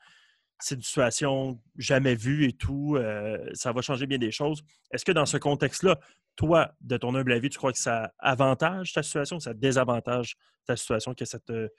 c'est 0.60 0.76
une 0.76 0.82
situation 0.82 1.60
jamais 1.78 2.15
vue 2.15 2.46
et 2.46 2.54
tout. 2.54 2.96
Euh, 2.96 3.38
ça 3.54 3.72
va 3.72 3.82
changer 3.82 4.08
bien 4.08 4.18
des 4.18 4.32
choses. 4.32 4.63
Est-ce 4.91 5.06
que 5.06 5.12
dans 5.12 5.26
ce 5.26 5.38
contexte-là, 5.38 6.00
toi, 6.36 6.72
de 6.82 6.98
ton 6.98 7.15
humble 7.15 7.34
avis, 7.34 7.50
tu 7.50 7.58
crois 7.58 7.72
que 7.72 7.80
ça 7.80 8.13
avantage 8.20 8.94
ta 8.94 9.04
situation 9.04 9.38
ou 9.38 9.39
ça 9.39 9.54
désavantage 9.54 10.36
ta 10.65 10.76
situation 10.76 11.13
que 11.13 11.26
cette 11.26 11.50
euh, 11.50 11.70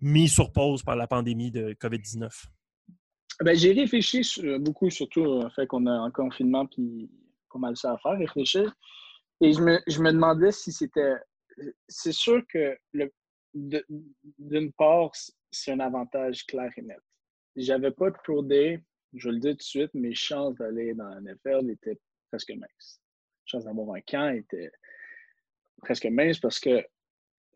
mise 0.00 0.32
sur 0.32 0.52
pause 0.52 0.82
par 0.82 0.96
la 0.96 1.06
pandémie 1.06 1.50
de 1.50 1.74
COVID-19? 1.74 2.46
Ben, 3.40 3.56
j'ai 3.56 3.72
réfléchi 3.72 4.22
beaucoup, 4.58 4.90
surtout 4.90 5.20
au 5.20 5.50
fait 5.50 5.66
qu'on 5.66 5.86
a 5.86 5.92
un 5.92 6.10
confinement 6.10 6.66
puis 6.66 7.10
pas 7.52 7.58
mal 7.58 7.76
ça 7.76 7.92
à 7.92 7.98
faire, 7.98 8.18
réfléchir. 8.18 8.74
Et 9.40 9.52
je 9.52 9.60
me, 9.60 9.80
je 9.86 10.00
me 10.00 10.12
demandais 10.12 10.52
si 10.52 10.72
c'était. 10.72 11.14
C'est 11.88 12.12
sûr 12.12 12.42
que 12.52 12.76
d'une 13.54 14.72
part, 14.72 15.10
c'est 15.50 15.72
un 15.72 15.80
avantage 15.80 16.44
clair 16.46 16.70
et 16.76 16.82
net 16.82 16.98
j'avais 17.58 17.90
pas 17.90 18.10
de 18.10 18.16
Pro 18.24 18.42
Day, 18.42 18.82
je 19.14 19.30
le 19.30 19.38
dis 19.38 19.50
tout 19.50 19.56
de 19.56 19.62
suite, 19.62 19.94
mes 19.94 20.14
chances 20.14 20.54
d'aller 20.56 20.94
dans 20.94 21.08
la 21.08 21.20
NFL 21.20 21.70
étaient 21.70 21.98
presque 22.30 22.50
minces. 22.50 23.00
Les 23.00 23.50
chances 23.50 23.64
d'avoir 23.64 23.94
un 23.96 24.00
camp 24.00 24.30
étaient 24.30 24.70
presque 25.78 26.06
minces 26.06 26.38
parce 26.38 26.60
que 26.60 26.84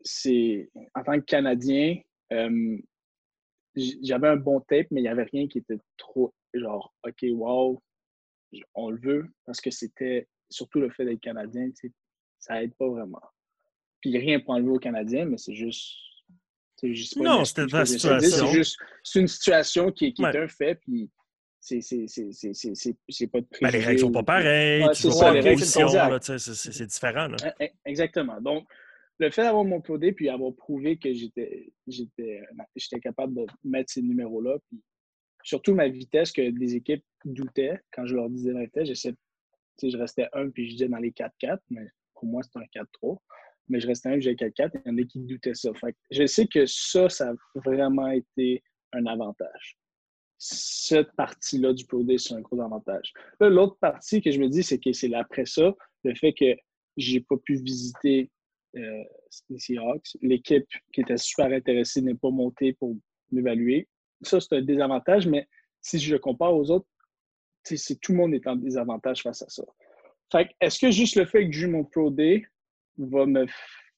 c'est 0.01 0.69
en 0.95 1.03
tant 1.03 1.19
que 1.19 1.25
Canadien, 1.25 1.97
euh, 2.33 2.77
j'avais 3.75 4.27
un 4.27 4.35
bon 4.35 4.59
tape, 4.61 4.87
mais 4.91 5.01
il 5.01 5.03
n'y 5.03 5.09
avait 5.09 5.23
rien 5.23 5.47
qui 5.47 5.59
était 5.59 5.79
trop 5.97 6.33
genre 6.53 6.93
OK, 7.05 7.25
wow, 7.31 7.81
on 8.75 8.89
le 8.91 8.99
veut 8.99 9.33
parce 9.45 9.61
que 9.61 9.71
c'était 9.71 10.27
surtout 10.49 10.79
le 10.79 10.89
fait 10.89 11.05
d'être 11.05 11.21
Canadien, 11.21 11.69
ça 12.39 12.61
aide 12.61 12.75
pas 12.75 12.87
vraiment. 12.87 13.21
Puis 14.01 14.17
rien 14.17 14.39
pour 14.39 14.53
enlever 14.53 14.71
aux 14.71 14.79
Canadiens, 14.79 15.25
mais 15.25 15.37
c'est 15.37 15.55
juste. 15.55 15.95
Juste 16.91 17.17
non, 17.17 17.45
c'était 17.45 17.65
la 17.67 17.85
situation. 17.85 18.47
C'est 18.47 18.53
juste 18.53 18.77
une 19.15 19.27
situation 19.27 19.91
qui, 19.91 20.13
qui 20.13 20.23
est 20.23 20.37
un 20.37 20.47
fait, 20.47 20.75
puis 20.75 21.09
c'est 21.61 21.79
pas 23.27 23.41
de 23.41 23.47
ben, 23.61 23.69
les 23.71 23.79
règles 23.79 23.99
sont 23.99 24.11
pas 24.11 24.23
pareilles, 24.23 24.83
ouais, 24.83 24.91
tu 24.91 25.09
c'est 26.39 26.85
différent. 26.87 27.27
Là. 27.27 27.37
E, 27.41 27.63
e, 27.63 27.67
exactement. 27.85 28.41
Donc, 28.41 28.67
le 29.19 29.29
fait 29.29 29.43
d'avoir 29.43 29.63
mon 29.63 29.79
POD 29.79 30.11
puis 30.13 30.29
avoir 30.29 30.53
prouvé 30.53 30.97
que 30.97 31.13
j'étais 31.13 32.99
capable 33.01 33.35
de 33.35 33.45
mettre 33.63 33.93
ces 33.93 34.01
numéros-là, 34.01 34.57
puis 34.67 34.81
surtout 35.43 35.73
ma 35.73 35.87
vitesse 35.87 36.31
que 36.31 36.49
des 36.49 36.75
équipes 36.75 37.03
doutaient 37.23 37.79
quand 37.91 38.05
je 38.05 38.15
leur 38.15 38.29
disais 38.29 38.51
ma 38.51 38.65
vitesse, 38.65 38.89
je 39.81 39.97
restais 39.97 40.27
un 40.33 40.49
puis 40.49 40.65
je 40.67 40.71
disais 40.71 40.89
dans 40.89 40.97
les 40.97 41.11
4-4, 41.11 41.59
mais 41.69 41.87
pour 42.13 42.25
moi 42.25 42.41
c'était 42.43 42.59
un 42.59 42.83
4-3. 43.03 43.17
Mais 43.69 43.79
je 43.79 43.87
restais 43.87 44.09
un, 44.09 44.19
j'ai 44.19 44.35
4-4, 44.35 44.71
il 44.73 44.81
y 44.85 44.93
en 44.93 44.97
a 44.97 45.03
qui 45.03 45.19
doutaient 45.19 45.53
ça. 45.53 45.71
je 46.11 46.25
sais 46.25 46.47
que 46.47 46.65
ça, 46.65 47.09
ça 47.09 47.29
a 47.29 47.33
vraiment 47.55 48.09
été 48.09 48.63
un 48.91 49.05
avantage. 49.05 49.77
Cette 50.37 51.11
partie-là 51.13 51.73
du 51.73 51.85
POD, 51.85 52.17
c'est 52.17 52.33
un 52.33 52.41
gros 52.41 52.61
avantage. 52.61 53.13
l'autre 53.39 53.77
partie 53.79 54.21
que 54.21 54.31
je 54.31 54.39
me 54.39 54.49
dis, 54.49 54.63
c'est 54.63 54.79
que 54.79 54.91
c'est 54.91 55.13
après 55.13 55.45
ça, 55.45 55.73
le 56.03 56.15
fait 56.15 56.33
que 56.33 56.55
j'ai 56.97 57.21
pas 57.21 57.37
pu 57.37 57.55
visiter 57.55 58.29
euh, 58.75 59.03
les 59.49 59.59
Seahawks. 59.59 60.17
L'équipe 60.21 60.67
qui 60.91 61.01
était 61.01 61.17
super 61.17 61.45
intéressée 61.45 62.01
n'est 62.01 62.15
pas 62.15 62.29
montée 62.29 62.73
pour 62.73 62.95
m'évaluer. 63.31 63.87
Ça, 64.21 64.39
c'est 64.39 64.55
un 64.55 64.61
désavantage, 64.61 65.27
mais 65.27 65.47
si 65.81 65.99
je 65.99 66.13
le 66.13 66.19
compare 66.19 66.55
aux 66.55 66.71
autres, 66.71 66.87
c'est 67.63 67.99
tout 67.99 68.11
le 68.11 68.17
monde 68.17 68.33
est 68.33 68.45
en 68.47 68.55
désavantage 68.55 69.21
face 69.21 69.41
à 69.41 69.49
ça. 69.49 69.63
Fait 70.31 70.49
est-ce 70.59 70.79
que 70.79 70.91
juste 70.91 71.15
le 71.15 71.25
fait 71.25 71.45
que 71.45 71.55
j'ai 71.55 71.67
mon 71.67 71.83
Pro 71.83 72.09
Day 72.09 72.43
va 72.97 73.25
me 73.25 73.45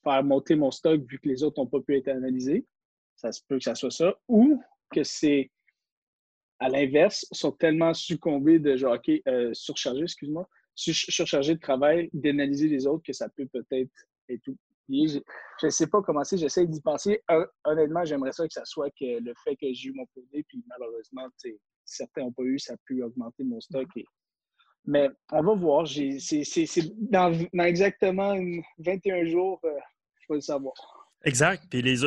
faire 0.03 0.23
monter 0.23 0.55
mon 0.55 0.71
stock 0.71 1.01
vu 1.10 1.19
que 1.19 1.27
les 1.27 1.43
autres 1.43 1.62
n'ont 1.62 1.67
pas 1.67 1.81
pu 1.81 1.97
être 1.97 2.08
analysés? 2.08 2.65
Ça 3.15 3.31
se 3.31 3.41
peut 3.47 3.58
que 3.58 3.63
ça 3.63 3.75
soit 3.75 3.91
ça. 3.91 4.15
Ou 4.27 4.62
que 4.93 5.03
c'est 5.03 5.51
à 6.60 6.69
l'inverse, 6.69 7.25
sont 7.31 7.51
tellement 7.51 7.93
succombés 7.93 8.60
de 8.60 8.77
genre, 8.77 8.95
OK, 8.95 9.12
euh, 9.27 9.53
surchargés, 9.53 10.03
excuse-moi, 10.03 10.47
surchargés 10.75 11.55
de 11.55 11.60
travail, 11.60 12.10
d'analyser 12.13 12.67
les 12.67 12.88
autres 12.88 13.03
que 13.05 13.13
ça 13.13 13.27
peut 13.29 13.47
peut-être 13.47 13.91
et 14.29 14.39
tout. 14.39 14.58
Je 14.88 15.19
ne 15.63 15.69
sais 15.69 15.88
pas 15.88 16.01
comment 16.01 16.23
c'est, 16.23 16.38
j'essaie 16.38 16.67
d'y 16.67 16.81
penser. 16.81 17.21
Honnêtement, 17.63 18.05
j'aimerais 18.05 18.31
ça 18.31 18.47
que 18.47 18.53
ça 18.53 18.65
soit 18.65 18.91
que 18.91 19.19
le 19.19 19.34
fait 19.43 19.55
que 19.55 19.73
j'ai 19.73 19.89
eu 19.89 19.93
mon 19.93 20.05
produit, 20.05 20.43
puis 20.43 20.63
malheureusement, 20.67 21.27
certains 21.84 22.21
n'ont 22.21 22.31
pas 22.31 22.43
eu, 22.43 22.60
ça 22.60 22.73
a 22.73 22.77
pu 22.86 23.01
augmenter 23.01 23.43
mon 23.43 23.60
stock. 23.60 23.88
Mais 24.87 25.09
on 25.31 25.41
va 25.41 25.53
voir. 25.55 25.87
C'est 25.87 26.43
dans, 26.97 27.31
exactement 27.59 28.35
21 28.79 29.25
jours, 29.25 29.59
euh, 29.63 29.69
je 30.21 30.25
vais 30.29 30.35
le 30.35 30.41
savoir. 30.41 30.73
Exact. 31.23 31.63
Puis 31.71 31.81
les 31.81 31.97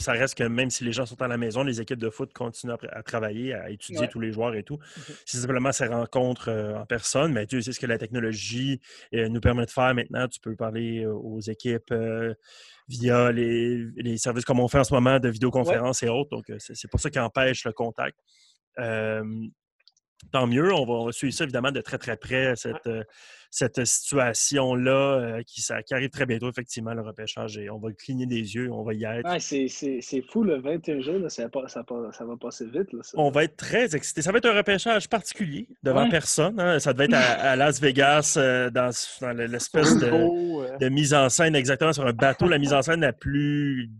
ça 0.00 0.12
reste 0.12 0.36
que 0.36 0.42
même 0.42 0.68
si 0.68 0.82
les 0.82 0.90
gens 0.90 1.06
sont 1.06 1.20
à 1.22 1.28
la 1.28 1.36
maison, 1.36 1.62
les 1.62 1.80
équipes 1.80 2.00
de 2.00 2.10
foot 2.10 2.32
continuent 2.32 2.74
à, 2.90 3.02
travailler, 3.04 3.54
à 3.54 3.70
étudier 3.70 4.08
tous 4.08 4.18
les 4.18 4.32
joueurs 4.32 4.56
et 4.56 4.64
tout. 4.64 4.78
C'est 5.24 5.38
simplement 5.38 5.70
ces 5.70 5.86
rencontres 5.86 6.48
euh, 6.48 6.76
en 6.76 6.84
personne, 6.84 7.32
mais 7.32 7.46
tu 7.46 7.62
sais 7.62 7.72
ce 7.72 7.78
que 7.78 7.86
la 7.86 7.98
technologie 7.98 8.80
euh, 9.14 9.28
nous 9.28 9.40
permet 9.40 9.64
de 9.64 9.70
faire 9.70 9.94
maintenant. 9.94 10.26
Tu 10.26 10.40
peux 10.40 10.56
parler 10.56 11.06
aux 11.06 11.40
équipes 11.40 11.94
via 12.88 13.30
les, 13.30 14.16
services 14.18 14.44
comme 14.44 14.58
on 14.58 14.66
fait 14.66 14.80
en 14.80 14.84
ce 14.84 14.92
moment 14.92 15.20
de 15.20 15.28
vidéoconférence 15.28 16.02
et 16.02 16.08
autres. 16.08 16.30
Donc, 16.30 16.50
c'est 16.58 16.90
pour 16.90 16.98
ça 16.98 17.10
qui 17.10 17.20
empêche 17.20 17.64
le 17.64 17.72
contact 17.72 18.18
tant 20.32 20.46
mieux. 20.46 20.72
On 20.72 21.06
va, 21.06 21.12
suivre 21.12 21.34
ça 21.34 21.44
évidemment 21.44 21.72
de 21.72 21.80
très 21.80 21.98
très 21.98 22.16
près, 22.16 22.56
cette, 22.56 22.86
euh, 22.86 23.02
cette 23.50 23.84
situation-là 23.84 24.90
euh, 24.90 25.42
qui, 25.46 25.62
qui, 25.62 25.94
arrive 25.94 26.10
très 26.10 26.26
bientôt, 26.26 26.50
effectivement, 26.50 26.92
le 26.92 27.02
repêchage. 27.02 27.56
Et 27.56 27.70
on 27.70 27.78
va 27.78 27.92
cligner 27.92 28.26
des 28.26 28.54
yeux, 28.54 28.70
on 28.72 28.82
va 28.82 28.94
y 28.94 29.04
être. 29.04 29.38
c'est 29.38 30.22
fou, 30.30 30.42
le 30.42 30.60
21 30.60 31.00
jours, 31.00 31.30
ça, 31.30 31.48
va 31.48 32.36
passer 32.40 32.66
vite. 32.66 32.88
On 33.14 33.30
va 33.30 33.44
être 33.44 33.56
très 33.56 33.94
excités. 33.94 34.22
Ça 34.22 34.32
va 34.32 34.38
être 34.38 34.46
un 34.46 34.56
repêchage 34.56 35.08
particulier 35.08 35.68
devant 35.82 36.08
personne. 36.08 36.58
Hein. 36.58 36.78
Ça 36.80 36.92
devait 36.92 37.04
être 37.04 37.14
à, 37.14 37.54
Las 37.56 37.80
Vegas, 37.80 38.34
euh, 38.36 38.70
dans, 38.70 38.90
l'espèce 39.36 39.98
de, 39.98 40.78
de, 40.78 40.88
mise 40.88 41.14
en 41.14 41.28
scène, 41.28 41.54
exactement, 41.54 41.92
sur 41.92 42.06
un 42.06 42.12
bateau, 42.12 42.48
la 42.48 42.58
mise 42.58 42.72
en 42.72 42.82
scène 42.82 43.00
la 43.00 43.12
plus 43.12 43.90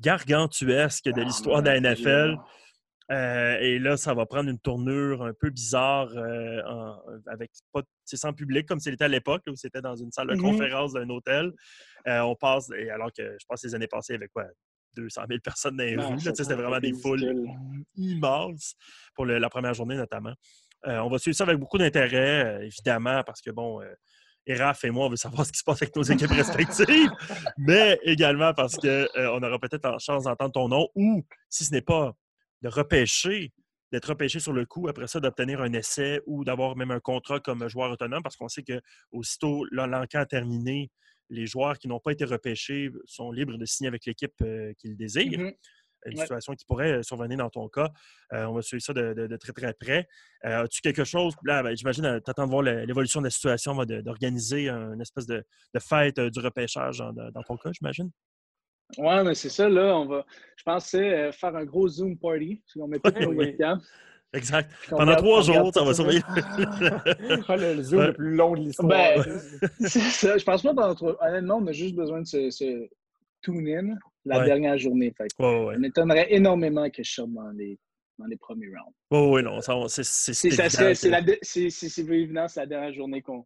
gargantuesque 0.00 1.06
de 1.06 1.20
ah, 1.20 1.24
l'histoire 1.24 1.62
de 1.62 1.68
la 1.68 1.80
NFL. 1.80 2.36
Euh, 3.10 3.58
et 3.60 3.78
là, 3.78 3.96
ça 3.96 4.14
va 4.14 4.24
prendre 4.24 4.48
une 4.48 4.58
tournure 4.58 5.22
un 5.22 5.34
peu 5.34 5.50
bizarre 5.50 6.08
euh, 6.16 6.62
avec 7.26 7.50
pas 7.72 7.82
sans 8.04 8.32
public 8.32 8.66
comme 8.66 8.80
c'était 8.80 9.04
à 9.04 9.08
l'époque, 9.08 9.42
où 9.48 9.56
c'était 9.56 9.82
dans 9.82 9.96
une 9.96 10.10
salle 10.10 10.28
de 10.28 10.34
mmh 10.34 10.42
conférence 10.42 10.92
d'un 10.94 11.08
hôtel. 11.10 11.52
Euh, 12.06 12.20
on 12.20 12.34
passe, 12.34 12.70
et 12.76 12.90
alors 12.90 13.12
que 13.12 13.36
je 13.38 13.44
pense 13.46 13.60
que 13.60 13.66
les 13.66 13.74
années 13.74 13.86
passées, 13.86 14.14
avait 14.14 14.28
quoi, 14.28 14.44
200 14.96 15.22
000 15.28 15.40
personnes 15.40 15.76
dans 15.76 15.84
les 15.84 15.96
rues. 15.96 16.18
C'était 16.18 16.54
vraiment 16.54 16.80
des 16.80 16.92
foules 16.94 17.46
immenses 17.96 18.74
pour 19.14 19.26
la 19.26 19.50
première 19.50 19.74
journée 19.74 19.96
notamment. 19.96 20.34
on 20.84 21.08
va 21.08 21.18
suivre 21.18 21.36
ça 21.36 21.44
avec 21.44 21.58
beaucoup 21.58 21.78
d'intérêt, 21.78 22.64
évidemment, 22.64 23.22
parce 23.24 23.42
que 23.42 23.50
bon. 23.50 23.80
Et 24.46 24.56
Raph 24.56 24.84
et 24.84 24.90
moi, 24.90 25.06
on 25.06 25.08
veut 25.08 25.16
savoir 25.16 25.46
ce 25.46 25.52
qui 25.52 25.58
se 25.58 25.64
passe 25.64 25.80
avec 25.80 25.96
nos 25.96 26.02
équipes 26.02 26.30
respectives, 26.30 27.10
mais 27.56 27.98
également 28.02 28.52
parce 28.52 28.76
qu'on 28.76 29.42
aura 29.42 29.58
peut-être 29.58 29.88
la 29.88 29.98
chance 29.98 30.24
d'entendre 30.24 30.52
ton 30.52 30.68
nom 30.68 30.86
ou, 30.94 31.24
si 31.48 31.64
ce 31.64 31.72
n'est 31.72 31.80
pas 31.80 32.14
de 32.64 32.68
repêcher, 32.68 33.52
d'être 33.92 34.06
repêché 34.06 34.40
sur 34.40 34.52
le 34.52 34.64
coup, 34.64 34.88
après 34.88 35.06
ça, 35.06 35.20
d'obtenir 35.20 35.60
un 35.60 35.72
essai 35.74 36.20
ou 36.26 36.44
d'avoir 36.44 36.76
même 36.76 36.90
un 36.90 36.98
contrat 36.98 37.38
comme 37.38 37.68
joueur 37.68 37.92
autonome, 37.92 38.22
parce 38.22 38.36
qu'on 38.36 38.48
sait 38.48 38.62
que 38.62 38.80
aussitôt 39.12 39.64
l'encan 39.70 40.24
terminé, 40.24 40.90
les 41.28 41.46
joueurs 41.46 41.78
qui 41.78 41.88
n'ont 41.88 42.00
pas 42.00 42.12
été 42.12 42.24
repêchés 42.24 42.90
sont 43.04 43.30
libres 43.30 43.58
de 43.58 43.64
signer 43.66 43.88
avec 43.88 44.06
l'équipe 44.06 44.34
euh, 44.42 44.72
qu'ils 44.78 44.96
désirent. 44.96 45.38
Mm-hmm. 45.38 45.56
Une 46.06 46.18
situation 46.18 46.54
qui 46.54 46.66
pourrait 46.66 46.98
euh, 46.98 47.02
survenir 47.02 47.38
dans 47.38 47.48
ton 47.48 47.66
cas. 47.68 47.88
Euh, 48.34 48.44
on 48.44 48.52
va 48.52 48.62
suivre 48.62 48.82
ça 48.82 48.92
de, 48.92 49.36
très, 49.36 49.52
très 49.52 49.72
près. 49.72 50.06
As-tu 50.42 50.82
quelque 50.82 51.04
chose, 51.04 51.34
là, 51.44 51.62
ben, 51.62 51.74
j'imagine, 51.74 52.20
tu 52.22 52.30
attends 52.30 52.44
de 52.44 52.50
voir 52.50 52.62
l'évolution 52.62 53.20
de 53.20 53.26
la 53.26 53.30
situation, 53.30 53.74
d'organiser 53.84 54.68
une 54.68 55.00
espèce 55.00 55.26
de, 55.26 55.44
fête 55.78 56.20
du 56.20 56.40
repêchage 56.40 56.98
dans 56.98 57.42
ton 57.42 57.56
cas, 57.56 57.70
j'imagine? 57.72 58.10
Ouais, 58.98 59.24
mais 59.24 59.34
c'est 59.34 59.48
ça, 59.48 59.68
là, 59.68 59.96
on 59.96 60.06
va. 60.06 60.24
Je 60.56 60.62
pensais 60.64 61.12
euh, 61.12 61.32
faire 61.32 61.54
un 61.56 61.64
gros 61.64 61.88
Zoom 61.88 62.16
party. 62.16 62.62
On 62.76 62.88
met 62.88 62.98
toutes 62.98 63.16
nos 63.20 63.32
webcams. 63.32 63.80
Exact. 64.32 64.70
Pendant 64.88 65.14
trois 65.16 65.42
jours, 65.42 65.70
ça 65.72 65.84
va 65.84 65.94
surveiller. 65.94 66.22
le 66.36 67.82
Zoom 67.82 68.00
le 68.00 68.12
plus 68.12 68.34
long 68.34 68.54
de 68.54 68.60
l'histoire. 68.60 68.88
Ben, 68.88 69.22
c'est 69.80 70.00
ça. 70.00 70.36
Je 70.36 70.44
pense 70.44 70.62
pas 70.62 70.74
pendant 70.74 70.94
trois. 70.94 71.16
Honnêtement, 71.20 71.58
on 71.58 71.66
a 71.66 71.72
juste 71.72 71.94
besoin 71.94 72.20
de 72.20 72.26
se, 72.26 72.88
tune-in 73.42 73.96
la 74.24 74.44
dernière 74.44 74.76
journée. 74.76 75.14
Fait. 75.16 75.28
Ouais, 75.38 75.64
ouais. 75.66 75.78
m'étonnerait 75.78 76.26
énormément 76.30 76.88
que 76.90 77.04
je 77.04 77.12
sorte 77.12 77.32
dans 77.32 77.50
les, 77.50 77.78
dans 78.18 78.26
les 78.26 78.36
premiers 78.36 78.68
rounds. 78.68 78.94
Oui, 79.10 79.36
oui, 79.36 79.42
non. 79.42 79.60
C'est 79.60 80.46
évident, 80.46 82.48
c'est 82.48 82.60
la 82.60 82.66
dernière 82.66 82.92
journée 82.92 83.22
qu'on 83.22 83.44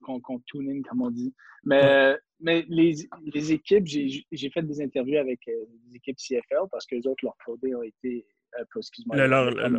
qu'on 0.00 0.40
tune 0.46 0.70
in, 0.70 0.82
comme 0.82 1.02
on 1.02 1.10
dit. 1.10 1.34
Mais, 1.64 2.16
mais 2.40 2.64
les, 2.68 2.94
les 3.34 3.52
équipes, 3.52 3.86
j'ai 3.86 4.50
fait 4.50 4.62
des 4.62 4.80
interviews 4.82 5.18
avec 5.18 5.40
euh, 5.48 5.64
des 5.86 5.96
équipes 5.96 6.16
CFL 6.16 6.68
parce 6.70 6.86
que 6.86 6.96
les 6.96 7.06
autres, 7.06 7.24
leur 7.24 7.36
codé 7.44 7.74
ont 7.74 7.82
été. 7.82 8.26
Euh, 8.58 8.64
excuse-moi. 8.76 9.16
Leur, 9.16 9.50
leur, 9.50 9.70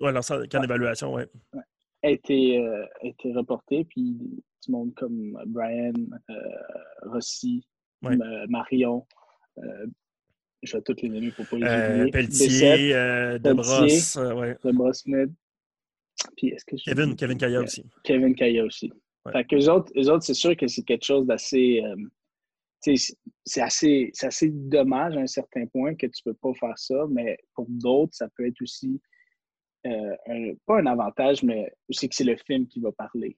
leur, 0.00 0.24
camp 0.50 0.60
d'évaluation, 0.60 1.14
oui. 1.14 1.22
Ouais. 1.54 1.62
A 2.04 2.10
été, 2.10 2.58
euh, 2.58 2.84
été 3.02 3.32
reporté, 3.32 3.84
puis 3.84 4.12
du 4.12 4.70
monde 4.70 4.94
comme 4.94 5.40
Brian, 5.46 5.92
Rossi, 7.02 7.66
Marion, 8.02 9.06
je 10.62 10.76
vais 10.76 10.82
toutes 10.82 11.02
les 11.02 11.08
nommer 11.08 11.32
pour 11.32 11.46
pas 11.46 11.56
les 11.56 11.96
oublier. 11.96 12.10
Pelletier, 12.12 13.38
Debrosse. 13.40 14.16
Debrosse 14.62 14.98
Smith. 15.02 15.30
Puis 16.36 16.48
est-ce 16.48 16.64
que 16.64 16.76
Kevin, 16.84 17.16
Kevin 17.16 17.38
Kaya 17.38 17.60
aussi. 17.60 17.84
Kevin 18.04 18.34
Kaya 18.34 18.64
aussi. 18.64 18.92
Fait 19.32 19.44
que 19.44 19.56
eux 19.56 19.70
autres, 19.70 19.92
autres 20.10 20.24
c'est 20.24 20.34
sûr 20.34 20.56
que 20.56 20.66
c'est 20.66 20.82
quelque 20.82 21.04
chose 21.04 21.26
d'assez. 21.26 21.82
Euh, 21.84 21.96
c'est 23.44 23.60
assez, 23.60 24.12
assez 24.22 24.50
dommage 24.50 25.16
à 25.16 25.20
un 25.20 25.26
certain 25.26 25.66
point 25.66 25.96
que 25.96 26.06
tu 26.06 26.22
ne 26.24 26.30
peux 26.30 26.38
pas 26.40 26.54
faire 26.54 26.78
ça, 26.78 27.06
mais 27.10 27.36
pour 27.54 27.66
d'autres, 27.68 28.14
ça 28.14 28.28
peut 28.36 28.46
être 28.46 28.62
aussi 28.62 29.00
euh, 29.86 30.54
pas 30.64 30.78
un 30.78 30.86
avantage, 30.86 31.42
mais 31.42 31.72
c'est 31.90 32.08
que 32.08 32.14
c'est 32.14 32.24
le 32.24 32.36
film 32.36 32.68
qui 32.68 32.80
va 32.80 32.92
parler. 32.92 33.36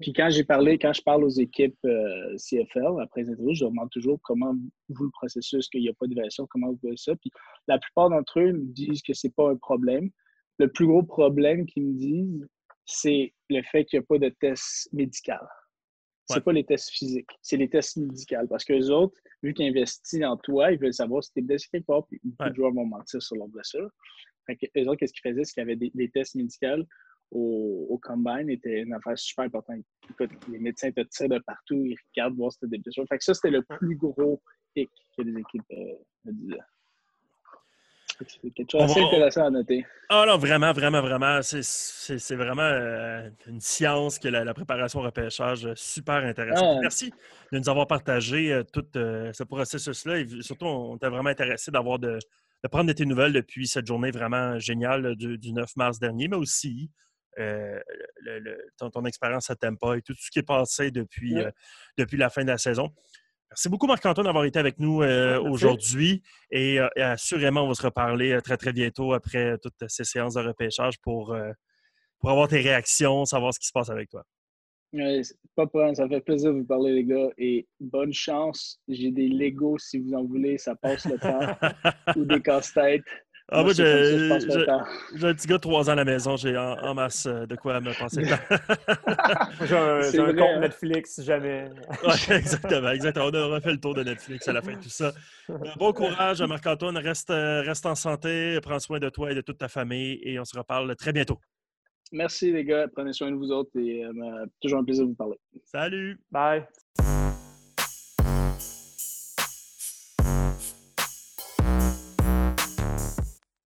Puis 0.00 0.12
quand 0.12 0.30
j'ai 0.30 0.44
parlé, 0.44 0.78
quand 0.78 0.92
je 0.92 1.02
parle 1.02 1.24
aux 1.24 1.28
équipes 1.28 1.78
euh, 1.84 2.36
CFL, 2.36 3.00
après 3.00 3.22
les 3.22 3.30
interviews, 3.30 3.54
je 3.54 3.64
leur 3.64 3.70
demande 3.70 3.90
toujours 3.90 4.18
comment 4.22 4.54
vous 4.88 5.04
le 5.04 5.10
processus, 5.10 5.68
qu'il 5.68 5.80
n'y 5.80 5.88
a 5.88 5.94
pas 5.94 6.06
d'évaluation, 6.06 6.46
comment 6.48 6.68
vous 6.68 6.78
voyez 6.82 6.96
ça. 6.96 7.16
Puis 7.16 7.30
la 7.68 7.78
plupart 7.78 8.10
d'entre 8.10 8.40
eux 8.40 8.52
me 8.52 8.72
disent 8.72 9.02
que 9.02 9.12
c'est 9.12 9.34
pas 9.34 9.50
un 9.50 9.56
problème. 9.56 10.10
Le 10.58 10.68
plus 10.70 10.86
gros 10.86 11.02
problème 11.02 11.66
qu'ils 11.66 11.84
me 11.84 11.94
disent, 11.94 12.46
c'est 12.86 13.32
le 13.48 13.62
fait 13.62 13.84
qu'il 13.84 13.98
n'y 13.98 14.04
a 14.04 14.06
pas 14.06 14.18
de 14.18 14.28
test 14.40 14.88
médical. 14.92 15.46
Ce 16.28 16.36
n'est 16.36 16.40
pas 16.40 16.52
les 16.52 16.64
tests 16.64 16.90
physiques, 16.90 17.30
c'est 17.42 17.56
les 17.56 17.68
tests 17.68 17.96
médicaux. 17.96 18.46
Parce 18.48 18.64
que 18.64 18.72
les 18.72 18.90
autres, 18.90 19.18
vu 19.42 19.52
qu'ils 19.52 19.68
investissent 19.68 20.24
en 20.24 20.36
toi, 20.36 20.72
ils 20.72 20.78
veulent 20.78 20.94
savoir 20.94 21.22
si 21.22 21.32
tu 21.32 21.40
es 21.40 21.42
blessé 21.42 21.68
quelque 21.70 21.86
part, 21.86 22.06
puis 22.06 22.20
beaucoup 22.22 22.48
de 22.48 22.54
joueurs 22.54 22.72
vont 22.72 22.86
mentir 22.86 23.20
sur 23.20 23.36
leur 23.36 23.48
blessure. 23.48 23.90
Fait 24.46 24.56
que, 24.56 24.66
eux 24.78 24.88
autres, 24.88 24.96
qu'est-ce 24.96 25.12
qu'ils 25.12 25.30
faisaient? 25.30 25.44
C'est 25.44 25.52
qu'il 25.52 25.60
y 25.60 25.64
avait 25.64 25.76
des, 25.76 26.10
tests 26.10 26.34
médicaux 26.34 26.84
au, 27.30 27.86
au, 27.88 27.98
combine 27.98 28.50
était 28.50 28.82
une 28.82 28.92
affaire 28.92 29.18
super 29.18 29.44
importante. 29.44 29.80
Écoute, 30.10 30.30
les 30.48 30.58
médecins 30.58 30.92
te 30.92 31.00
tirent 31.00 31.28
de 31.28 31.38
partout, 31.38 31.82
ils 31.86 31.96
regardent 32.14 32.36
voir 32.36 32.52
si 32.52 32.58
tu 32.60 32.68
des 32.68 32.78
blessures. 32.78 33.06
Fait 33.08 33.18
que 33.18 33.24
ça, 33.24 33.34
c'était 33.34 33.50
le 33.50 33.62
plus 33.62 33.96
gros 33.96 34.42
hic 34.76 34.90
que 35.16 35.22
les 35.22 35.40
équipes 35.40 35.62
euh, 35.72 35.94
me 36.24 36.32
disaient. 36.32 36.58
C'est 38.18 38.50
quelque 38.50 38.70
chose 38.70 38.82
d'assez 38.82 39.00
intéressant 39.00 39.46
à 39.46 39.50
noter. 39.50 39.86
Ah 40.08 40.24
non, 40.26 40.36
vraiment, 40.36 40.72
vraiment, 40.72 41.00
vraiment. 41.00 41.40
C'est 41.42 42.34
vraiment 42.34 42.62
euh, 42.62 43.28
une 43.46 43.60
science 43.60 44.18
que 44.18 44.28
la, 44.28 44.54
préparation 44.54 45.00
au 45.00 45.02
repêchage 45.02 45.68
super 45.74 46.16
intéressante. 46.16 46.78
Merci 46.80 47.12
de 47.52 47.58
nous 47.58 47.68
avoir 47.68 47.86
partagé 47.86 48.52
euh, 48.52 48.62
tout 48.62 48.86
euh, 48.96 49.32
ce 49.32 49.42
processus-là. 49.44 50.18
Et 50.18 50.26
surtout, 50.42 50.66
on 50.66 50.96
était 50.96 51.08
vraiment 51.08 51.30
intéressé 51.30 51.70
d'avoir 51.70 51.98
de, 51.98 52.18
prendre 52.70 52.88
de 52.88 52.92
tes 52.92 53.06
nouvelles 53.06 53.32
depuis 53.32 53.66
cette 53.66 53.86
journée 53.86 54.10
vraiment 54.10 54.58
géniale 54.58 55.16
du, 55.16 55.52
9 55.52 55.76
mars 55.76 55.98
dernier, 55.98 56.28
mais 56.28 56.36
aussi 56.36 56.90
ton, 58.78 59.04
expérience 59.06 59.50
à 59.50 59.56
Tampa 59.56 59.96
et 59.96 60.02
tout 60.02 60.14
ce 60.14 60.30
qui 60.30 60.38
est 60.38 60.46
passé 60.46 60.90
depuis, 60.90 61.36
depuis 61.96 62.18
la 62.18 62.28
fin 62.28 62.42
de 62.42 62.48
la 62.48 62.58
saison. 62.58 62.92
Merci 63.52 63.68
beaucoup, 63.68 63.86
Marc-Antoine, 63.86 64.24
d'avoir 64.24 64.46
été 64.46 64.58
avec 64.58 64.78
nous 64.78 65.02
euh, 65.02 65.38
aujourd'hui. 65.38 66.22
Euh, 66.54 66.88
et, 66.96 67.02
assurément, 67.02 67.64
on 67.64 67.68
va 67.68 67.74
se 67.74 67.82
reparler 67.82 68.32
euh, 68.32 68.40
très, 68.40 68.56
très 68.56 68.72
bientôt 68.72 69.12
après 69.12 69.58
toutes 69.58 69.74
ces 69.88 70.04
séances 70.04 70.34
de 70.34 70.40
repêchage 70.40 70.98
pour, 71.02 71.36
pour 72.18 72.30
avoir 72.30 72.48
tes 72.48 72.60
réactions, 72.60 73.26
savoir 73.26 73.52
ce 73.52 73.60
qui 73.60 73.66
se 73.66 73.72
passe 73.72 73.90
avec 73.90 74.08
toi. 74.08 74.24
pas 74.94 75.66
de 75.66 75.68
problème, 75.68 75.94
ça 75.94 76.08
fait 76.08 76.22
plaisir 76.22 76.54
de 76.54 76.60
vous 76.60 76.64
parler, 76.64 76.94
les 76.94 77.04
gars. 77.04 77.28
Et 77.36 77.68
bonne 77.78 78.14
chance. 78.14 78.80
J'ai 78.88 79.10
des 79.10 79.28
Legos 79.28 79.76
si 79.80 79.98
vous 79.98 80.14
en 80.14 80.24
voulez, 80.24 80.56
ça 80.56 80.74
passe 80.74 81.04
le 81.04 81.18
temps. 81.18 81.40
ou 82.16 82.24
des 82.24 82.40
casse-têtes. 82.40 83.04
Ah, 83.54 83.62
moi, 83.62 83.72
j'ai 83.74 83.82
un 83.84 85.34
petit 85.34 85.46
gars 85.46 85.56
de 85.56 85.60
3 85.60 85.90
ans 85.90 85.92
à 85.92 85.96
la 85.96 86.04
maison. 86.04 86.36
J'ai 86.36 86.56
en, 86.56 86.94
masse 86.94 87.26
euh, 87.26 87.44
de 87.44 87.54
quoi 87.54 87.80
me 87.80 87.92
passer 87.98 88.22
le 88.22 88.28
temps. 88.30 89.60
j'ai 90.10 90.18
un, 90.18 90.26
compte 90.26 90.40
hein. 90.40 90.60
Netflix, 90.60 91.22
jamais. 91.22 91.68
exactement, 92.30 92.90
exactement. 92.90 93.26
On 93.26 93.34
a 93.34 93.46
refait 93.46 93.72
le 93.72 93.78
tour 93.78 93.94
de 93.94 94.04
Netflix 94.04 94.48
à 94.48 94.54
la 94.54 94.62
fin 94.62 94.72
de 94.72 94.80
tout 94.80 94.88
ça. 94.88 95.12
Euh, 95.50 95.56
bon 95.76 95.92
courage, 95.92 96.40
Marc-Antoine. 96.40 96.96
Reste, 96.96 97.30
euh, 97.30 97.60
reste 97.60 97.84
en 97.84 97.94
santé. 97.94 98.58
Prends 98.62 98.78
soin 98.78 98.98
de 98.98 99.10
toi 99.10 99.30
et 99.30 99.34
de 99.34 99.42
toute 99.42 99.58
ta 99.58 99.68
famille. 99.68 100.18
Et 100.22 100.38
on 100.40 100.44
se 100.44 100.56
reparle 100.56 100.96
très 100.96 101.12
bientôt. 101.12 101.38
Merci, 102.10 102.52
les 102.52 102.64
gars. 102.64 102.86
Prenez 102.88 103.12
soin 103.12 103.30
de 103.30 103.36
vous 103.36 103.50
autres. 103.50 103.78
Et 103.78 104.02
toujours 104.62 104.78
un 104.78 104.84
plaisir 104.84 105.04
de 105.04 105.10
vous 105.10 105.14
parler. 105.14 105.36
Salut. 105.64 106.18
Bye. 106.30 106.64